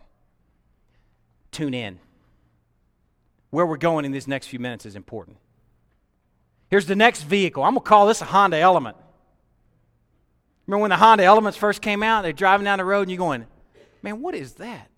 [1.51, 1.99] Tune in.
[3.49, 5.35] Where we're going in these next few minutes is important.
[6.75, 7.63] Here's the next vehicle.
[7.63, 8.97] I'm going to call this a Honda Element.
[10.67, 12.23] Remember when the Honda Elements first came out?
[12.23, 13.47] They're driving down the road and you're going,
[14.01, 14.89] man, what is that?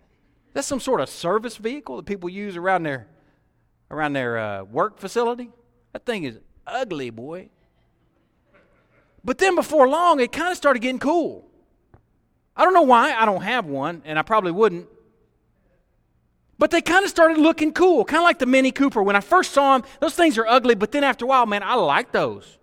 [0.53, 3.05] That's some sort of service vehicle that people use around their
[3.91, 5.51] around their uh, work facility.
[5.93, 7.49] That thing is ugly, boy.
[9.23, 11.47] But then before long, it kind of started getting cool.
[12.55, 13.13] I don't know why.
[13.13, 14.87] I don't have one, and I probably wouldn't.
[16.59, 19.03] But they kind of started looking cool, kind of like the Mini Cooper.
[19.03, 21.61] When I first saw them, those things are ugly, but then after a while, man,
[21.63, 22.57] I like those.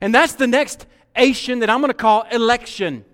[0.00, 3.04] And that's the next Asian that I'm going to call election.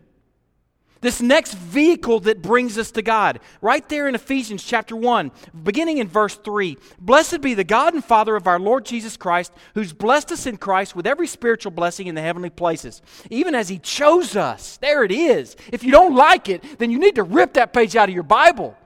[1.00, 3.40] This next vehicle that brings us to God.
[3.60, 5.32] Right there in Ephesians chapter 1,
[5.64, 6.78] beginning in verse 3.
[7.00, 10.58] Blessed be the God and Father of our Lord Jesus Christ, who's blessed us in
[10.58, 14.76] Christ with every spiritual blessing in the heavenly places, even as He chose us.
[14.76, 15.56] There it is.
[15.72, 18.22] If you don't like it, then you need to rip that page out of your
[18.22, 18.76] Bible.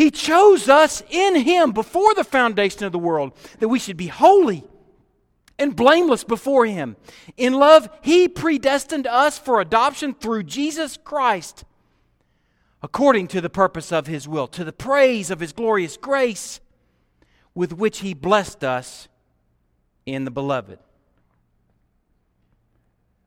[0.00, 4.06] He chose us in Him before the foundation of the world that we should be
[4.06, 4.64] holy
[5.58, 6.96] and blameless before Him.
[7.36, 11.66] In love, He predestined us for adoption through Jesus Christ,
[12.82, 16.60] according to the purpose of His will, to the praise of His glorious grace,
[17.54, 19.06] with which He blessed us
[20.06, 20.78] in the Beloved.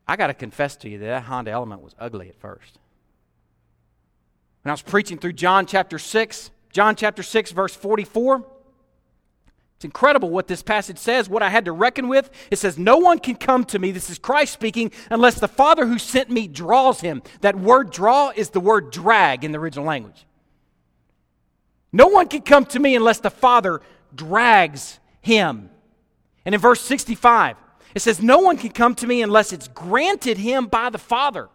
[0.08, 2.80] I got to confess to you that that Honda Element was ugly at first.
[4.62, 8.44] When I was preaching through John chapter 6, John chapter 6, verse 44,
[9.76, 12.30] it's incredible what this passage says, what I had to reckon with.
[12.50, 15.86] It says, No one can come to me, this is Christ speaking, unless the Father
[15.86, 17.22] who sent me draws him.
[17.42, 20.26] That word draw is the word drag in the original language.
[21.92, 23.80] No one can come to me unless the Father
[24.12, 25.70] drags him.
[26.44, 27.56] And in verse 65,
[27.94, 31.48] it says, No one can come to me unless it's granted him by the Father.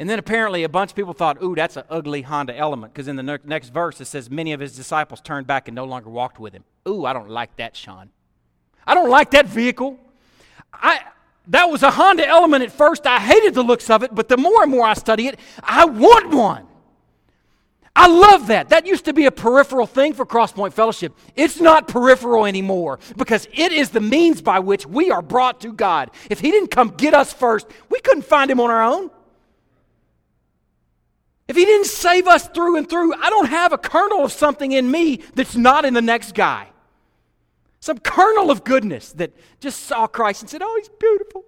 [0.00, 3.06] And then apparently a bunch of people thought, ooh, that's an ugly Honda element, because
[3.06, 5.84] in the ne- next verse it says, many of his disciples turned back and no
[5.84, 6.64] longer walked with him.
[6.88, 8.08] Ooh, I don't like that, Sean.
[8.86, 9.98] I don't like that vehicle.
[10.72, 11.02] I,
[11.48, 13.06] that was a Honda element at first.
[13.06, 15.84] I hated the looks of it, but the more and more I study it, I
[15.84, 16.66] want one.
[17.94, 18.70] I love that.
[18.70, 21.14] That used to be a peripheral thing for Crosspoint Fellowship.
[21.36, 25.74] It's not peripheral anymore because it is the means by which we are brought to
[25.74, 26.10] God.
[26.30, 29.10] If He didn't come get us first, we couldn't find Him on our own.
[31.50, 34.70] If He didn't save us through and through, I don't have a kernel of something
[34.70, 36.68] in me that's not in the next guy.
[37.80, 41.44] Some kernel of goodness that just saw Christ and said, Oh, He's beautiful.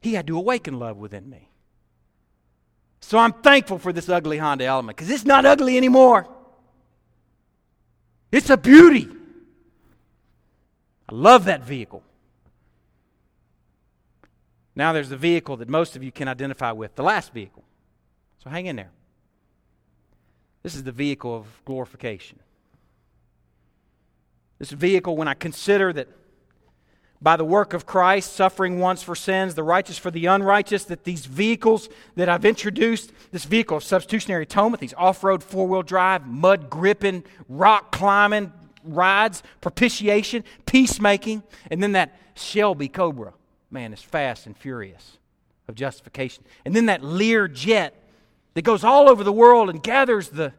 [0.00, 1.48] He had to awaken love within me.
[3.00, 6.28] So I'm thankful for this ugly Honda Element because it's not ugly anymore.
[8.30, 9.08] It's a beauty.
[11.08, 12.04] I love that vehicle.
[14.76, 17.64] Now there's the vehicle that most of you can identify with, the last vehicle.
[18.42, 18.90] So hang in there.
[20.62, 22.38] This is the vehicle of glorification.
[24.58, 26.08] This vehicle, when I consider that
[27.20, 31.04] by the work of Christ, suffering once for sins, the righteous for the unrighteous, that
[31.04, 35.82] these vehicles that I've introduced, this vehicle of substitutionary atonement, these off road four wheel
[35.82, 38.52] drive, mud gripping, rock climbing
[38.84, 43.34] rides, propitiation, peacemaking, and then that Shelby Cobra,
[43.70, 45.18] man, is fast and furious
[45.68, 46.44] of justification.
[46.64, 48.01] And then that Lear jet
[48.54, 50.52] that goes all over the world and gathers the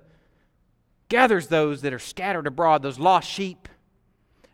[1.09, 3.67] gathers those that are scattered abroad, those lost sheep.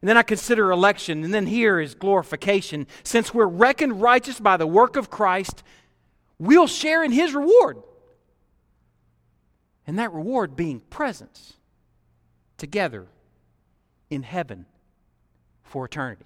[0.02, 2.88] And then I consider election, and then here is glorification.
[3.04, 5.64] Since we're reckoned righteous by the work of Christ,
[6.38, 7.78] we'll share in his reward.
[9.86, 11.54] And that reward being presence
[12.58, 13.08] together
[14.10, 14.66] in heaven
[15.64, 16.26] for eternity.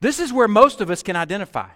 [0.00, 1.68] This is where most of us can identify.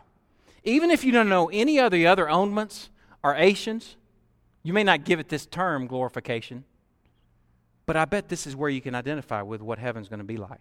[0.64, 2.90] Even if you don't know any of the other ownements
[3.22, 3.96] are Asians.
[4.62, 6.64] You may not give it this term, glorification,
[7.86, 10.36] but I bet this is where you can identify with what heaven's going to be
[10.36, 10.60] like.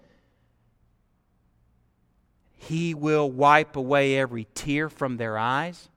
[2.67, 5.89] He will wipe away every tear from their eyes,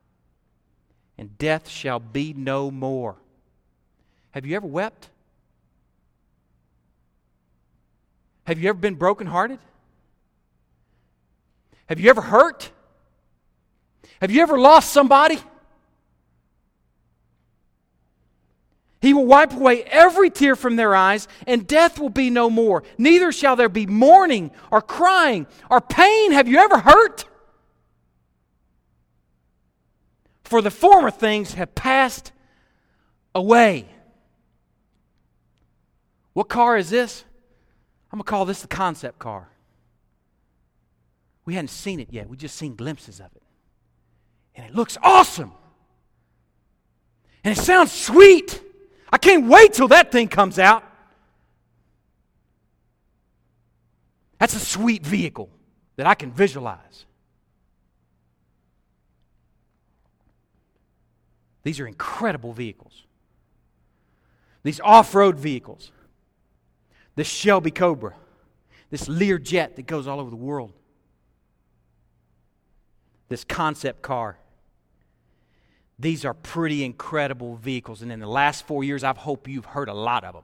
[1.18, 3.16] and death shall be no more.
[4.30, 5.10] Have you ever wept?
[8.46, 9.58] Have you ever been brokenhearted?
[11.86, 12.70] Have you ever hurt?
[14.22, 15.38] Have you ever lost somebody?
[19.04, 22.82] He will wipe away every tear from their eyes, and death will be no more.
[22.96, 26.32] Neither shall there be mourning or crying or pain.
[26.32, 27.26] Have you ever hurt?
[30.44, 32.32] For the former things have passed
[33.34, 33.90] away.
[36.32, 37.24] What car is this?
[38.10, 39.50] I'm going to call this the concept car.
[41.44, 43.42] We hadn't seen it yet, we just seen glimpses of it.
[44.54, 45.52] And it looks awesome.
[47.44, 48.62] And it sounds sweet.
[49.14, 50.82] I can't wait till that thing comes out.
[54.40, 55.50] That's a sweet vehicle
[55.94, 57.06] that I can visualize.
[61.62, 63.04] These are incredible vehicles.
[64.64, 65.92] These off road vehicles.
[67.14, 68.14] This Shelby Cobra.
[68.90, 70.72] This Lear jet that goes all over the world.
[73.28, 74.38] This concept car.
[76.04, 78.02] These are pretty incredible vehicles.
[78.02, 80.42] And in the last four years, I hope you've heard a lot of them.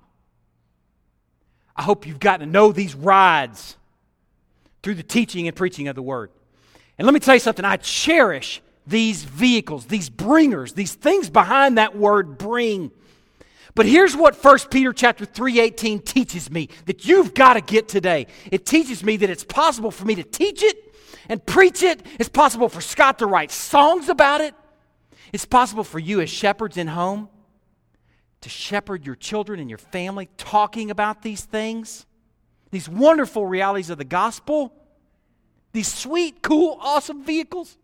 [1.76, 3.76] I hope you've gotten to know these rides
[4.82, 6.30] through the teaching and preaching of the Word.
[6.96, 11.76] And let me tell you something I cherish these vehicles, these bringers, these things behind
[11.76, 12.90] that word bring.
[13.74, 18.28] But here's what 1 Peter chapter 3:18 teaches me that you've got to get today.
[18.50, 20.94] It teaches me that it's possible for me to teach it
[21.28, 22.00] and preach it.
[22.18, 24.54] It's possible for Scott to write songs about it.
[25.32, 27.28] It's possible for you as shepherds in home
[28.40, 32.06] to shepherd your children and your family talking about these things,
[32.70, 34.72] these wonderful realities of the gospel,
[35.72, 37.76] these sweet, cool, awesome vehicles.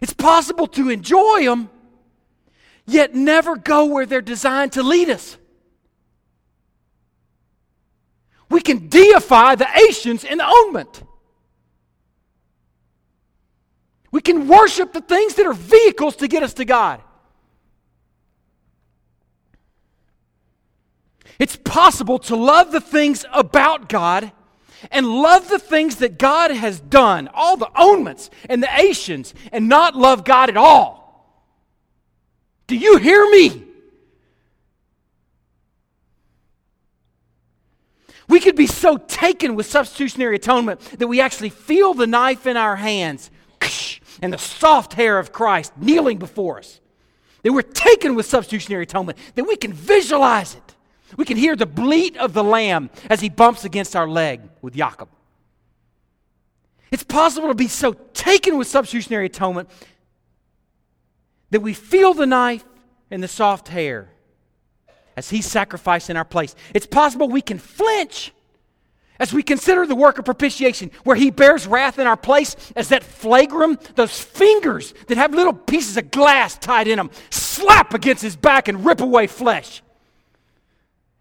[0.00, 1.68] It's possible to enjoy them,
[2.86, 5.36] yet never go where they're designed to lead us.
[8.48, 11.02] We can deify the Asians in the ointment.
[14.10, 17.02] We can worship the things that are vehicles to get us to God.
[21.38, 24.32] It's possible to love the things about God
[24.90, 29.68] and love the things that God has done, all the ointments and the Asians, and
[29.68, 30.98] not love God at all.
[32.66, 33.64] Do you hear me?
[38.28, 42.56] We could be so taken with substitutionary atonement that we actually feel the knife in
[42.56, 43.30] our hands
[44.22, 46.80] and the soft hair of Christ kneeling before us.
[47.42, 50.74] That we're taken with substitutionary atonement, that we can visualize it.
[51.16, 54.74] We can hear the bleat of the lamb as he bumps against our leg with
[54.74, 55.08] Jacob.
[56.90, 59.70] It's possible to be so taken with substitutionary atonement
[61.50, 62.64] that we feel the knife
[63.10, 64.10] and the soft hair
[65.16, 66.54] as he sacrificed in our place.
[66.74, 68.32] It's possible we can flinch
[69.18, 72.88] as we consider the work of propitiation, where he bears wrath in our place, as
[72.88, 78.22] that flagrum, those fingers that have little pieces of glass tied in them, slap against
[78.22, 79.82] his back and rip away flesh.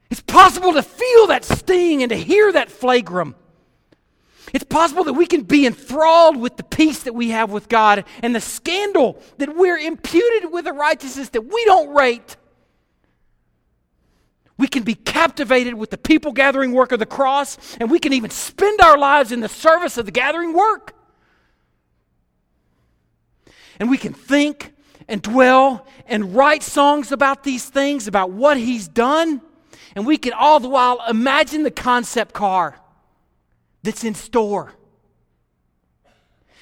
[0.09, 3.33] It's possible to feel that sting and to hear that flagrum.
[4.53, 8.05] It's possible that we can be enthralled with the peace that we have with God
[8.23, 12.37] and the scandal that we're imputed with a righteousness that we don't rate.
[14.57, 18.13] We can be captivated with the people gathering work of the cross, and we can
[18.13, 20.93] even spend our lives in the service of the gathering work.
[23.79, 24.73] And we can think
[25.07, 29.41] and dwell and write songs about these things, about what He's done.
[29.95, 32.79] And we can all the while imagine the concept car
[33.83, 34.73] that's in store.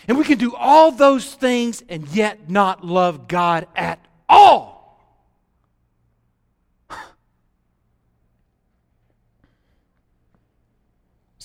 [0.07, 4.74] And we can do all those things and yet not love God at all.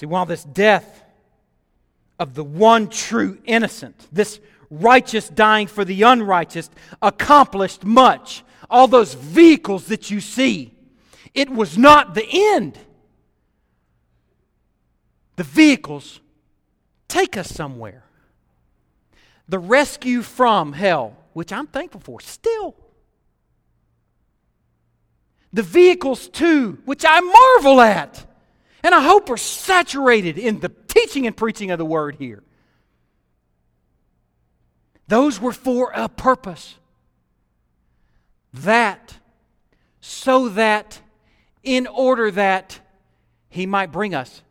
[0.00, 1.04] See, while this death
[2.18, 4.40] of the one true innocent, this
[4.70, 6.70] righteous dying for the unrighteous,
[7.02, 10.72] accomplished much, all those vehicles that you see,
[11.34, 12.78] it was not the end.
[15.36, 16.22] The vehicles
[17.06, 18.04] take us somewhere.
[19.50, 22.74] The rescue from hell, which I'm thankful for, still.
[25.52, 28.24] The vehicles, too, which I marvel at,
[28.82, 32.42] and I hope we are saturated in the teaching and preaching of the word here.
[35.08, 36.76] Those were for a purpose.
[38.52, 39.16] That,
[40.00, 41.00] so that
[41.62, 42.80] in order that
[43.48, 44.42] he might bring us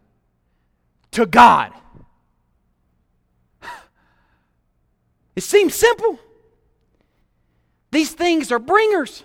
[1.11, 1.73] to God.
[5.35, 6.19] It seems simple.
[7.91, 9.23] These things are bringers.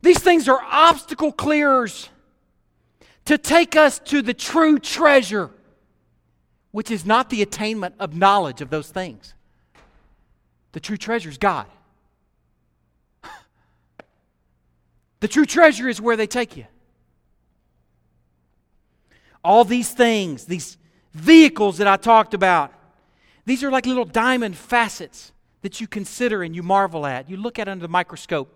[0.00, 2.08] These things are obstacle clearers
[3.24, 5.50] to take us to the true treasure,
[6.70, 9.34] which is not the attainment of knowledge of those things.
[10.72, 11.66] The true treasure is God.
[15.20, 16.66] The true treasure is where they take you.
[19.44, 20.76] All these things, these
[21.12, 22.72] vehicles that I talked about,
[23.44, 27.30] these are like little diamond facets that you consider and you marvel at.
[27.30, 28.52] You look at under the microscope.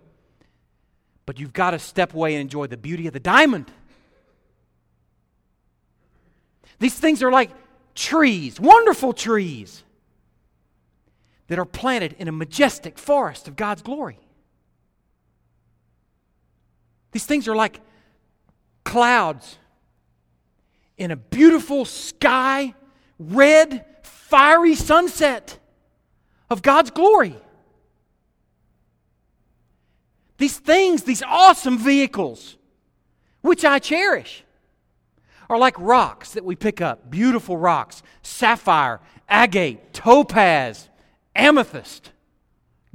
[1.25, 3.71] But you've got to step away and enjoy the beauty of the diamond.
[6.79, 7.51] These things are like
[7.95, 9.83] trees, wonderful trees,
[11.47, 14.19] that are planted in a majestic forest of God's glory.
[17.11, 17.79] These things are like
[18.83, 19.57] clouds
[20.97, 22.73] in a beautiful sky,
[23.17, 25.57] red, fiery sunset
[26.49, 27.35] of God's glory.
[30.37, 32.57] These things, these awesome vehicles,
[33.41, 34.43] which I cherish,
[35.49, 40.89] are like rocks that we pick up beautiful rocks sapphire, agate, topaz,
[41.35, 42.11] amethyst,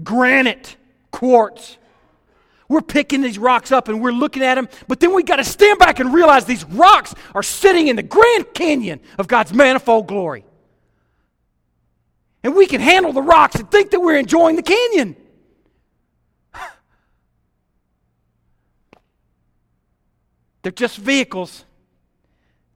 [0.02, 0.76] granite,
[1.10, 1.78] quartz.
[2.68, 5.44] We're picking these rocks up and we're looking at them, but then we got to
[5.44, 10.06] stand back and realize these rocks are sitting in the Grand Canyon of God's manifold
[10.06, 10.44] glory.
[12.42, 15.16] And we can handle the rocks and think that we're enjoying the canyon.
[20.62, 21.64] They're just vehicles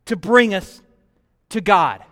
[0.06, 0.80] to bring us
[1.50, 2.02] to God.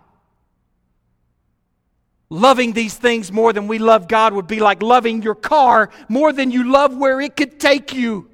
[2.30, 6.32] Loving these things more than we love God would be like loving your car more
[6.32, 8.28] than you love where it could take you.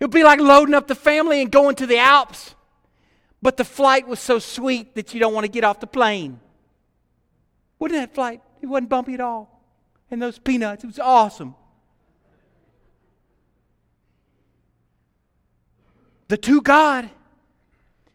[0.00, 2.54] It would be like loading up the family and going to the Alps,
[3.40, 6.40] but the flight was so sweet that you don't want to get off the plane.
[7.78, 8.42] Wouldn't that flight?
[8.60, 9.62] It wasn't bumpy at all.
[10.10, 11.54] And those peanuts, it was awesome.
[16.28, 17.10] The to God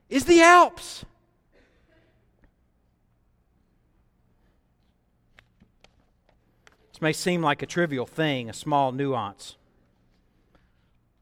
[0.09, 1.05] is the Alps.
[6.91, 9.55] This may seem like a trivial thing, a small nuance,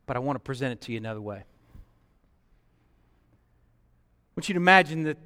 [0.05, 1.37] but I want to present it to you another way.
[1.37, 1.43] I
[4.35, 5.17] want you to imagine that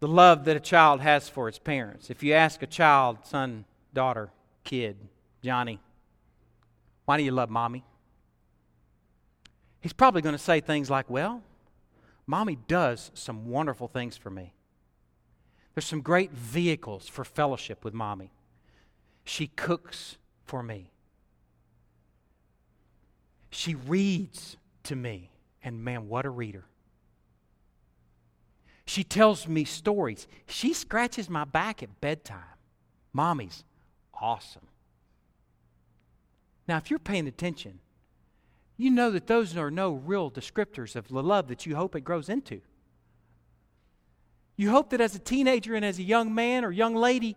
[0.00, 2.10] the love that a child has for its parents.
[2.10, 4.30] If you ask a child, son, daughter,
[4.64, 4.96] kid,
[5.42, 5.80] Johnny,
[7.04, 7.84] why do you love mommy?
[9.80, 11.42] He's probably going to say things like, well,
[12.26, 14.52] mommy does some wonderful things for me.
[15.74, 18.32] There's some great vehicles for fellowship with mommy.
[19.24, 20.90] She cooks for me.
[23.50, 25.30] She reads to me.
[25.62, 26.64] And man, what a reader.
[28.86, 30.26] She tells me stories.
[30.46, 32.40] She scratches my back at bedtime.
[33.12, 33.62] Mommy's
[34.20, 34.66] awesome.
[36.66, 37.80] Now, if you're paying attention,
[38.82, 42.00] you know that those are no real descriptors of the love that you hope it
[42.00, 42.60] grows into.
[44.56, 47.36] You hope that as a teenager and as a young man or young lady,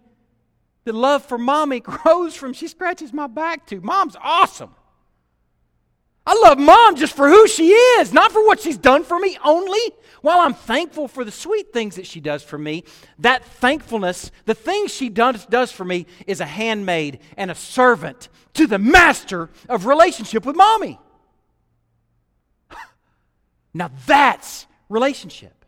[0.84, 3.82] the love for mommy grows from she scratches my back to.
[3.82, 4.76] Mom's awesome.
[6.26, 9.38] I love mom just for who she is, not for what she's done for me
[9.44, 9.82] only.
[10.22, 12.86] While I'm thankful for the sweet things that she does for me,
[13.20, 18.30] that thankfulness, the things she does, does for me, is a handmaid and a servant
[18.54, 20.98] to the master of relationship with mommy.
[23.74, 25.66] Now that's relationship.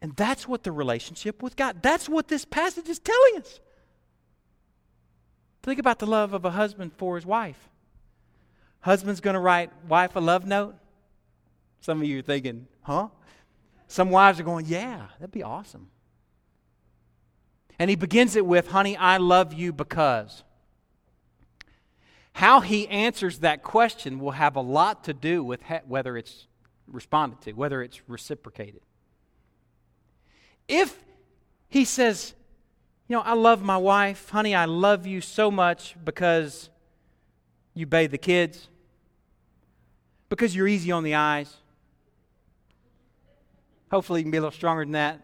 [0.00, 3.60] And that's what the relationship with God, that's what this passage is telling us.
[5.62, 7.68] Think about the love of a husband for his wife.
[8.80, 10.74] Husband's going to write wife a love note.
[11.80, 13.08] Some of you are thinking, huh?
[13.86, 15.88] Some wives are going, yeah, that'd be awesome.
[17.78, 20.42] And he begins it with, honey, I love you because.
[22.32, 26.46] How he answers that question will have a lot to do with whether it's
[26.86, 28.80] responded to, whether it's reciprocated.
[30.68, 30.98] If
[31.68, 32.34] he says,
[33.08, 36.70] You know, I love my wife, honey, I love you so much because
[37.74, 38.68] you bathe the kids,
[40.28, 41.54] because you're easy on the eyes.
[43.90, 45.20] Hopefully, you can be a little stronger than that.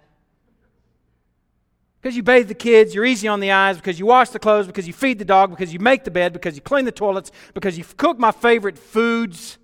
[2.00, 4.66] Because you bathe the kids, you're easy on the eyes, because you wash the clothes,
[4.66, 7.32] because you feed the dog, because you make the bed, because you clean the toilets,
[7.54, 9.58] because you cook my favorite foods,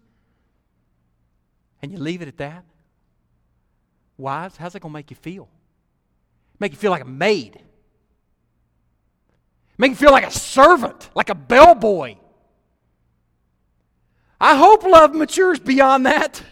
[1.80, 2.64] and you leave it at that.
[4.18, 5.49] Wives, how's that going to make you feel?
[6.59, 7.61] Make you feel like a maid.
[9.78, 12.16] Make you feel like a servant, like a bellboy.
[14.41, 16.43] I hope love matures beyond that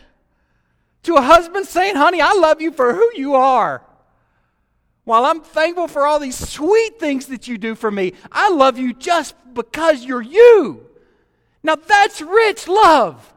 [1.04, 3.84] to a husband saying, Honey, I love you for who you are.
[5.04, 8.78] While I'm thankful for all these sweet things that you do for me, I love
[8.78, 10.86] you just because you're you.
[11.62, 13.32] Now that's rich love.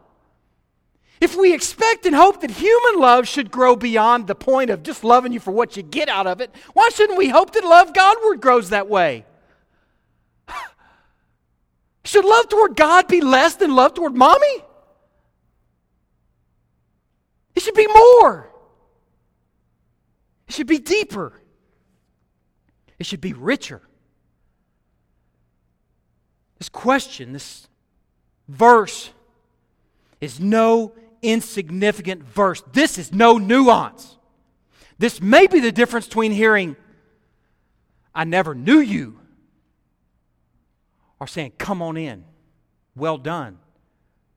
[1.22, 5.04] If we expect and hope that human love should grow beyond the point of just
[5.04, 7.94] loving you for what you get out of it, why shouldn't we hope that love
[7.94, 9.26] Godward grows that way?
[12.04, 14.64] Should love toward God be less than love toward mommy?
[17.56, 18.52] It should be more.
[20.48, 21.34] It should be deeper.
[22.98, 23.82] It should be richer.
[26.58, 27.68] This question, this
[28.48, 29.12] verse,
[30.22, 32.64] is no insignificant verse.
[32.72, 34.18] This is no nuance.
[34.98, 36.78] This may be the difference between hearing,
[38.14, 39.20] I never knew you,
[41.20, 42.24] or saying, Come on in.
[42.96, 43.60] Well done,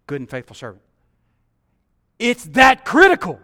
[0.09, 0.83] good and faithful servant.
[2.19, 3.39] It's that critical.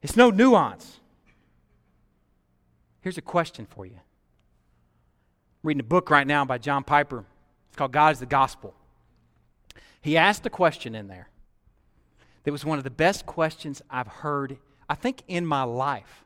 [0.00, 1.00] It's no nuance.
[3.04, 3.96] Here's a question for you.
[3.96, 4.00] I'm
[5.62, 7.26] reading a book right now by John Piper.
[7.68, 8.72] It's called God is the Gospel.
[10.00, 11.28] He asked a question in there
[12.44, 14.56] that was one of the best questions I've heard,
[14.88, 16.24] I think, in my life.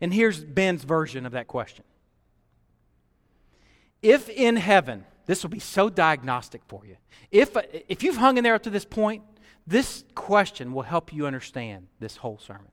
[0.00, 1.84] And here's Ben's version of that question
[4.02, 6.96] If in heaven, this will be so diagnostic for you.
[7.32, 7.56] If,
[7.88, 9.24] if you've hung in there up to this point,
[9.66, 12.70] this question will help you understand this whole sermon.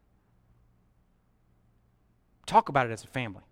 [2.45, 3.43] Talk about it as a family.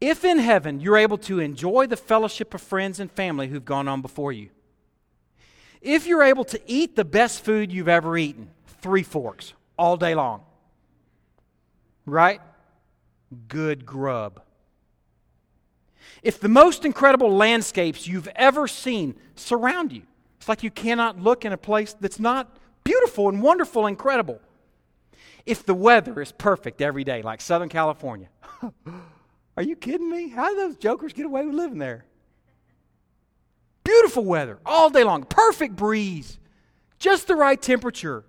[0.00, 3.88] If in heaven you're able to enjoy the fellowship of friends and family who've gone
[3.88, 4.48] on before you,
[5.80, 8.50] if you're able to eat the best food you've ever eaten,
[8.80, 10.42] three forks all day long,
[12.06, 12.40] right?
[13.48, 14.42] Good grub.
[16.22, 20.02] If the most incredible landscapes you've ever seen surround you,
[20.38, 24.40] it's like you cannot look in a place that's not beautiful and wonderful and incredible.
[25.46, 28.28] If the weather is perfect every day, like Southern California,
[29.56, 30.28] are you kidding me?
[30.28, 32.04] How do those jokers get away with living there?
[33.84, 36.38] Beautiful weather all day long, perfect breeze,
[36.98, 38.24] just the right temperature.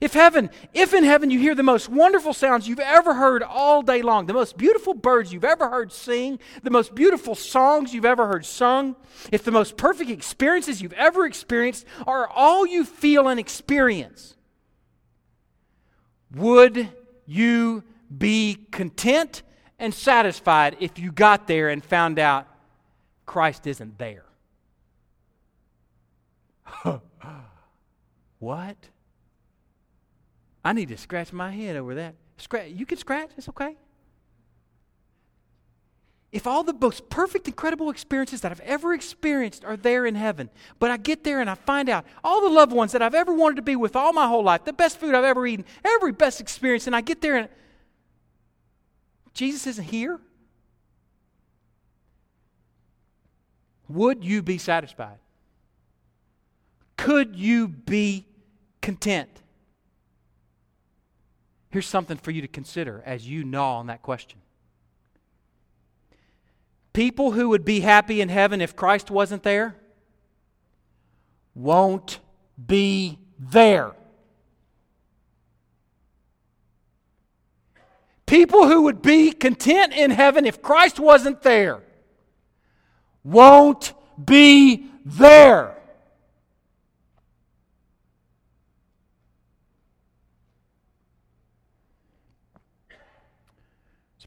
[0.00, 3.80] If heaven, if in heaven you hear the most wonderful sounds you've ever heard all
[3.80, 8.04] day long, the most beautiful birds you've ever heard sing, the most beautiful songs you've
[8.04, 8.94] ever heard sung,
[9.32, 14.35] if the most perfect experiences you've ever experienced are all you feel and experience,
[16.36, 16.88] would
[17.26, 17.82] you
[18.16, 19.42] be content
[19.78, 22.46] and satisfied if you got there and found out
[23.26, 24.24] Christ isn't there?
[28.38, 28.76] what?
[30.64, 32.14] I need to scratch my head over that.
[32.38, 33.76] Scratch, you can scratch, it's okay.
[36.36, 40.50] If all the most perfect, incredible experiences that I've ever experienced are there in heaven,
[40.78, 43.32] but I get there and I find out all the loved ones that I've ever
[43.32, 46.12] wanted to be with all my whole life, the best food I've ever eaten, every
[46.12, 47.48] best experience, and I get there and
[49.32, 50.20] Jesus isn't here,
[53.88, 55.16] would you be satisfied?
[56.98, 58.26] Could you be
[58.82, 59.30] content?
[61.70, 64.40] Here's something for you to consider as you gnaw on that question.
[66.96, 69.76] People who would be happy in heaven if Christ wasn't there
[71.54, 72.20] won't
[72.56, 73.92] be there.
[78.24, 81.82] People who would be content in heaven if Christ wasn't there
[83.22, 83.92] won't
[84.24, 85.76] be there.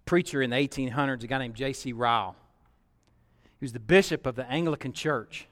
[0.06, 1.94] preacher in the 1800s, a guy named J.C.
[1.94, 2.36] Ryle.
[3.60, 5.48] He was the bishop of the Anglican Church.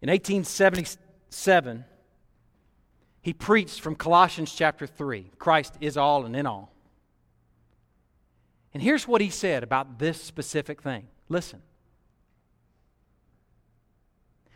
[0.00, 1.84] In 1877,
[3.20, 6.72] he preached from Colossians chapter 3 Christ is all and in all.
[8.74, 11.06] And here's what he said about this specific thing.
[11.28, 11.60] Listen.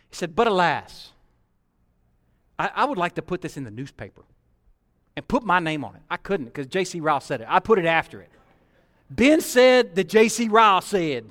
[0.09, 1.13] He said, But alas,
[2.59, 4.23] I, I would like to put this in the newspaper
[5.15, 6.03] and put my name on it.
[6.11, 7.01] I couldn't because J.C.
[7.01, 7.47] Ryle said it.
[7.51, 8.31] I put it after it.
[9.11, 10.49] Ben said that J.C.
[10.49, 11.27] Ryle said.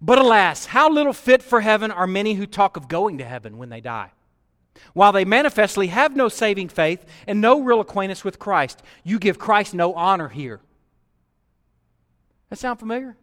[0.00, 3.58] But alas, how little fit for heaven are many who talk of going to heaven
[3.58, 4.12] when they die.
[4.92, 9.38] While they manifestly have no saving faith and no real acquaintance with Christ, you give
[9.38, 10.60] Christ no honor here.
[12.50, 13.16] That sound familiar?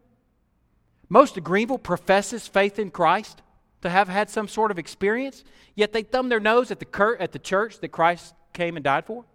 [1.09, 3.41] Most of Greenville professes faith in Christ
[3.81, 5.43] to have had some sort of experience,
[5.75, 8.83] yet they thumb their nose at the, cur- at the church that Christ came and
[8.83, 9.25] died for?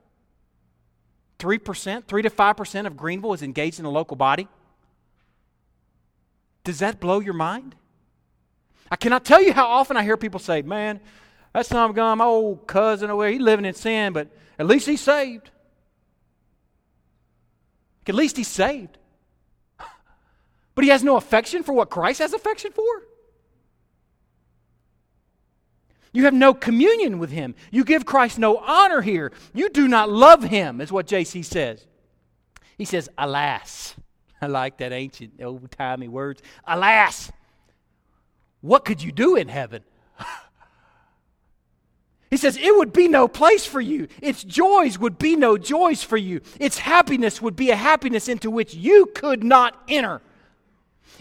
[1.39, 4.49] 3%, 3 to 5% of Greenville is engaged in a local body?
[6.69, 7.75] Does that blow your mind?
[8.91, 11.01] I cannot tell you how often I hear people say, Man,
[11.55, 14.87] that's not gone, my old cousin over there, he's living in sin, but at least
[14.87, 15.49] he's saved.
[18.07, 18.99] At least he's saved.
[20.75, 22.85] But he has no affection for what Christ has affection for?
[26.13, 27.55] You have no communion with him.
[27.71, 29.33] You give Christ no honor here.
[29.55, 31.87] You do not love him, is what JC says.
[32.77, 33.95] He says, Alas.
[34.43, 36.43] I like that ancient, old timey words.
[36.67, 37.31] Alas.
[38.61, 39.83] What could you do in heaven?
[42.31, 44.09] He says, It would be no place for you.
[44.21, 46.41] Its joys would be no joys for you.
[46.61, 50.21] Its happiness would be a happiness into which you could not enter.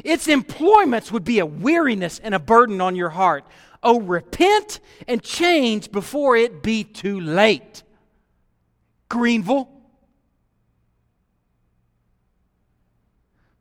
[0.04, 3.46] Its employments would be a weariness and a burden on your heart.
[3.82, 7.84] Oh, repent and change before it be too late.
[9.10, 9.70] Greenville.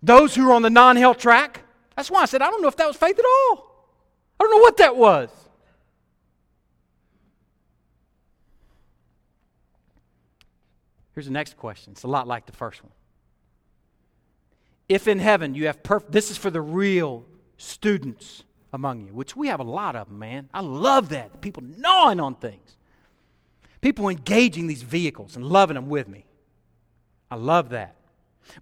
[0.03, 1.63] Those who are on the non hell track.
[1.97, 3.67] That's why I said, I don't know if that was faith at all.
[4.39, 5.31] I don't know what that was.
[11.15, 11.93] Here's the next question.
[11.93, 12.93] It's a lot like the first one.
[14.87, 17.25] If in heaven you have perfect, this is for the real
[17.57, 20.51] students among you, which we have a lot of man.
[20.53, 21.41] I love that.
[21.41, 22.77] People gnawing on things,
[23.81, 26.27] people engaging these vehicles and loving them with me.
[27.31, 27.97] I love that.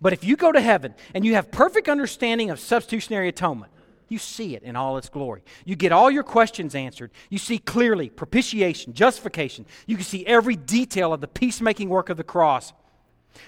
[0.00, 3.72] But if you go to heaven and you have perfect understanding of substitutionary atonement,
[4.08, 5.42] you see it in all its glory.
[5.64, 7.10] You get all your questions answered.
[7.30, 9.66] You see clearly propitiation, justification.
[9.86, 12.72] You can see every detail of the peacemaking work of the cross.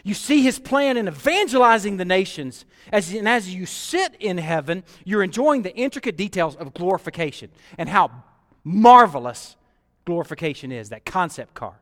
[0.02, 2.64] You see his plan in evangelizing the nations.
[2.90, 7.88] As, and as you sit in heaven, you're enjoying the intricate details of glorification and
[7.88, 8.10] how
[8.64, 9.56] marvelous
[10.04, 11.80] glorification is, that concept car.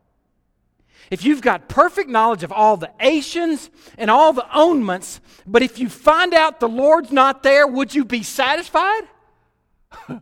[1.10, 5.78] If you've got perfect knowledge of all the Asians and all the ownments, but if
[5.78, 9.02] you find out the Lord's not there, would you be satisfied?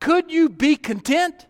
[0.00, 1.46] Could you be content?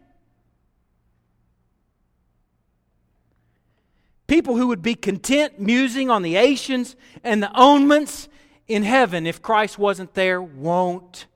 [4.27, 8.29] People who would be content musing on the Asians and the ownments
[8.67, 11.27] in heaven if Christ wasn't there won't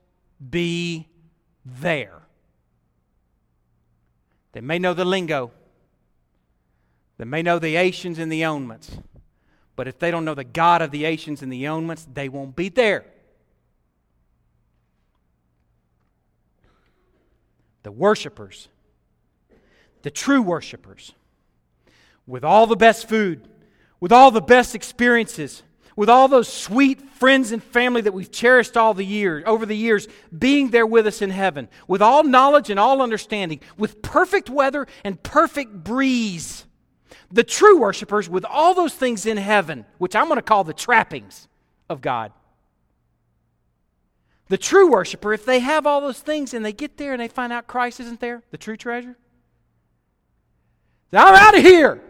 [0.49, 1.07] be
[1.65, 2.21] there.
[4.53, 5.51] They may know the lingo,
[7.17, 9.01] they may know the Asians and the ownments,
[9.75, 12.55] but if they don't know the God of the Asians and the ownments, they won't
[12.55, 13.05] be there.
[17.83, 18.67] The worshipers,
[20.01, 21.13] the true worshipers,
[22.25, 23.47] with all the best food,
[23.99, 25.63] with all the best experiences,
[25.95, 29.75] with all those sweet friends and family that we've cherished all the years over the
[29.75, 30.07] years
[30.37, 34.85] being there with us in heaven with all knowledge and all understanding with perfect weather
[35.03, 36.66] and perfect breeze
[37.31, 40.73] the true worshipers with all those things in heaven, which I'm going to call the
[40.73, 41.47] trappings
[41.89, 42.31] of God.
[44.49, 47.27] The true worshiper, if they have all those things and they get there and they
[47.27, 49.17] find out Christ isn't there, the true treasure,
[51.11, 52.01] I'm out of here.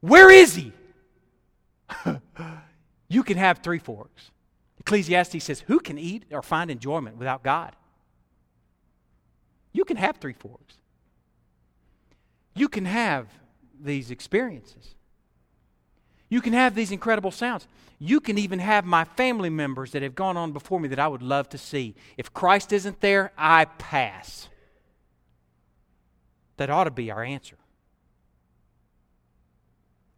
[0.00, 0.72] Where is he?
[3.08, 4.30] you can have three forks.
[4.80, 7.76] Ecclesiastes says, Who can eat or find enjoyment without God?
[9.72, 10.79] You can have three forks
[12.54, 13.28] you can have
[13.80, 14.94] these experiences.
[16.28, 17.66] You can have these incredible sounds.
[17.98, 21.08] You can even have my family members that have gone on before me that I
[21.08, 21.94] would love to see.
[22.16, 24.48] If Christ isn't there, I pass.
[26.56, 27.56] That ought to be our answer.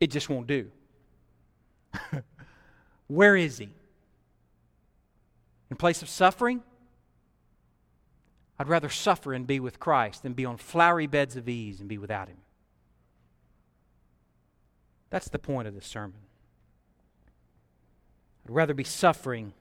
[0.00, 0.70] It just won't do.
[3.06, 3.68] Where is He?
[5.70, 6.62] In place of suffering?
[8.62, 11.88] I'd rather suffer and be with Christ than be on flowery beds of ease and
[11.88, 12.36] be without Him.
[15.10, 16.20] That's the point of this sermon.
[18.46, 19.52] I'd rather be suffering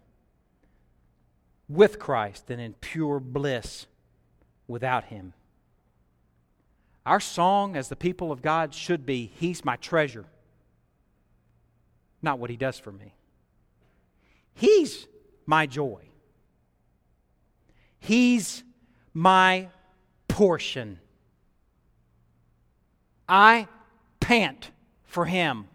[1.67, 3.87] with Christ than in pure bliss
[4.67, 5.33] without Him.
[7.03, 10.25] Our song as the people of God should be He's my treasure,
[12.21, 13.15] not what He does for me.
[14.53, 15.07] He's
[15.47, 16.03] my joy.
[17.99, 18.63] He's
[19.13, 19.67] my
[20.27, 20.99] portion.
[23.27, 23.67] I
[24.19, 24.71] pant
[25.03, 25.67] for him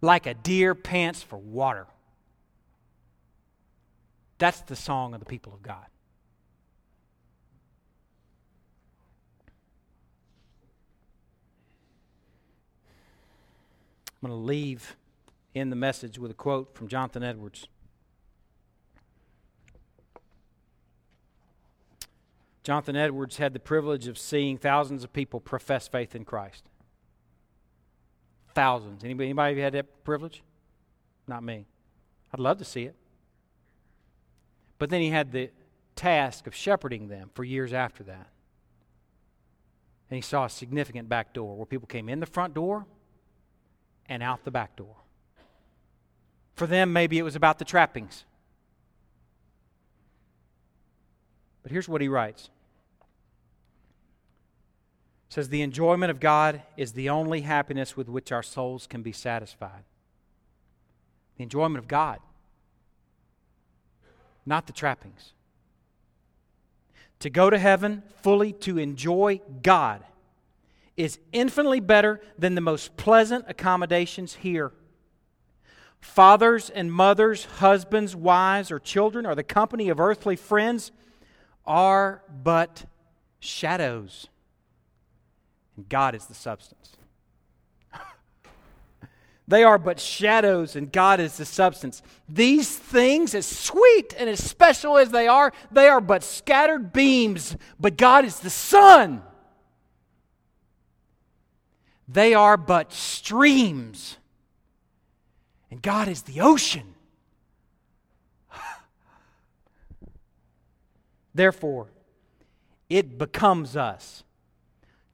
[0.00, 1.86] like a deer pants for water.
[4.38, 5.86] That's the song of the people of God.
[14.22, 14.96] I'm going to leave
[15.54, 17.68] in the message with a quote from Jonathan Edwards.
[22.66, 26.64] Jonathan Edwards had the privilege of seeing thousands of people profess faith in Christ.
[28.56, 29.04] Thousands.
[29.04, 30.42] Anybody, anybody had that privilege?
[31.28, 31.66] Not me.
[32.34, 32.96] I'd love to see it.
[34.80, 35.50] But then he had the
[35.94, 38.26] task of shepherding them for years after that.
[40.10, 42.84] And he saw a significant back door where people came in the front door
[44.06, 44.96] and out the back door.
[46.56, 48.24] For them, maybe it was about the trappings.
[51.62, 52.50] But here's what he writes
[55.28, 59.12] says the enjoyment of God is the only happiness with which our souls can be
[59.12, 59.84] satisfied.
[61.36, 62.20] The enjoyment of God,
[64.46, 65.32] not the trappings.
[67.20, 70.04] to go to heaven fully to enjoy God
[70.96, 74.72] is infinitely better than the most pleasant accommodations here.
[76.00, 80.92] Fathers and mothers, husbands, wives, or children, or the company of earthly friends
[81.66, 82.84] are but
[83.40, 84.28] shadows.
[85.76, 86.92] And God is the substance.
[89.48, 92.02] they are but shadows, and God is the substance.
[92.28, 97.56] These things, as sweet and as special as they are, they are but scattered beams,
[97.78, 99.22] but God is the sun.
[102.08, 104.16] They are but streams,
[105.70, 106.94] and God is the ocean.
[111.34, 111.88] Therefore,
[112.88, 114.22] it becomes us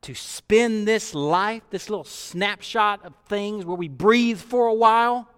[0.02, 5.28] to spend this life, this little snapshot of things where we breathe for a while,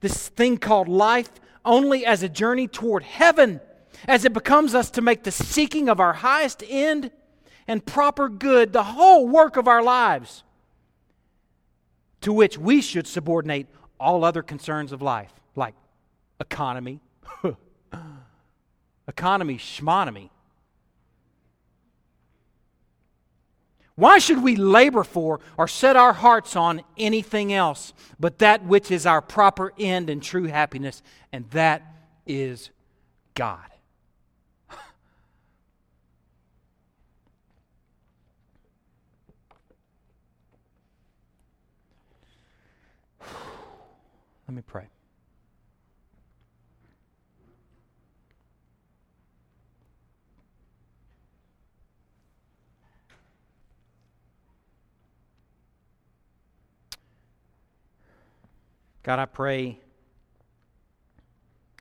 [0.00, 1.30] this thing called life,
[1.64, 3.60] only as a journey toward heaven,
[4.06, 7.10] as it becomes us to make the seeking of our highest end
[7.68, 10.42] and proper good the whole work of our lives,
[12.20, 13.66] to which we should subordinate
[14.00, 15.74] all other concerns of life, like
[16.40, 17.00] economy,
[19.08, 20.30] economy, schmonomy.
[23.98, 28.92] Why should we labor for or set our hearts on anything else but that which
[28.92, 31.02] is our proper end and true happiness?
[31.32, 31.82] And that
[32.24, 32.70] is
[33.34, 33.58] God.
[44.46, 44.86] Let me pray.
[59.02, 59.80] God, I pray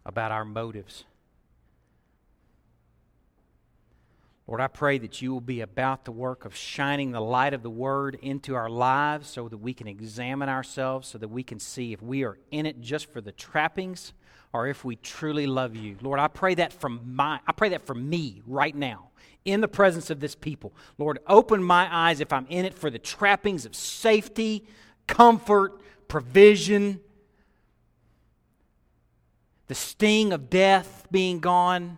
[0.05, 1.03] about our motives.
[4.47, 7.63] Lord, I pray that you will be about the work of shining the light of
[7.63, 11.59] the Word into our lives so that we can examine ourselves, so that we can
[11.59, 14.13] see if we are in it just for the trappings
[14.53, 15.97] or if we truly love you.
[16.01, 19.09] Lord, I pray that from my I pray that for me right now
[19.43, 20.73] in the presence of this people.
[20.97, 24.65] Lord, open my eyes if I'm in it for the trappings of safety,
[25.07, 27.01] comfort, provision,
[29.67, 31.97] the sting of death being gone.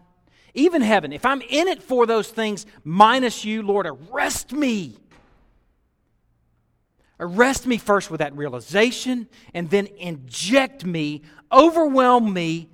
[0.54, 4.98] Even heaven, if I'm in it for those things minus you, Lord, arrest me.
[7.20, 12.70] Arrest me first with that realization and then inject me, overwhelm me,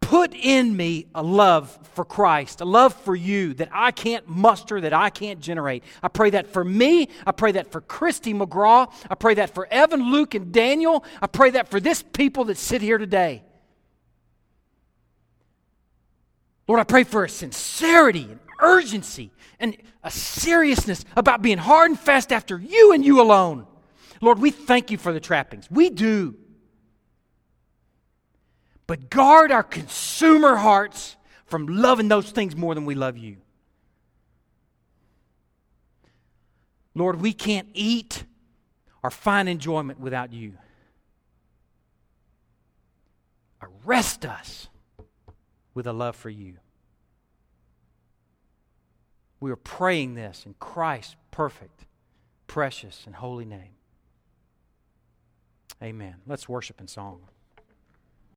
[0.00, 4.80] put in me a love for Christ, a love for you that I can't muster,
[4.80, 5.82] that I can't generate.
[6.02, 7.08] I pray that for me.
[7.26, 8.92] I pray that for Christy McGraw.
[9.08, 11.04] I pray that for Evan, Luke, and Daniel.
[11.22, 13.44] I pray that for this people that sit here today.
[16.70, 21.98] Lord, I pray for a sincerity and urgency and a seriousness about being hard and
[21.98, 23.66] fast after you and you alone.
[24.20, 25.68] Lord, we thank you for the trappings.
[25.68, 26.36] We do.
[28.86, 33.38] But guard our consumer hearts from loving those things more than we love you.
[36.94, 38.22] Lord, we can't eat
[39.02, 40.52] or find enjoyment without you.
[43.60, 44.68] Arrest us
[45.74, 46.56] with a love for you.
[49.40, 51.86] We are praying this in Christ's perfect,
[52.46, 53.76] precious, and holy name.
[55.82, 56.16] Amen.
[56.26, 57.22] Let's worship in song.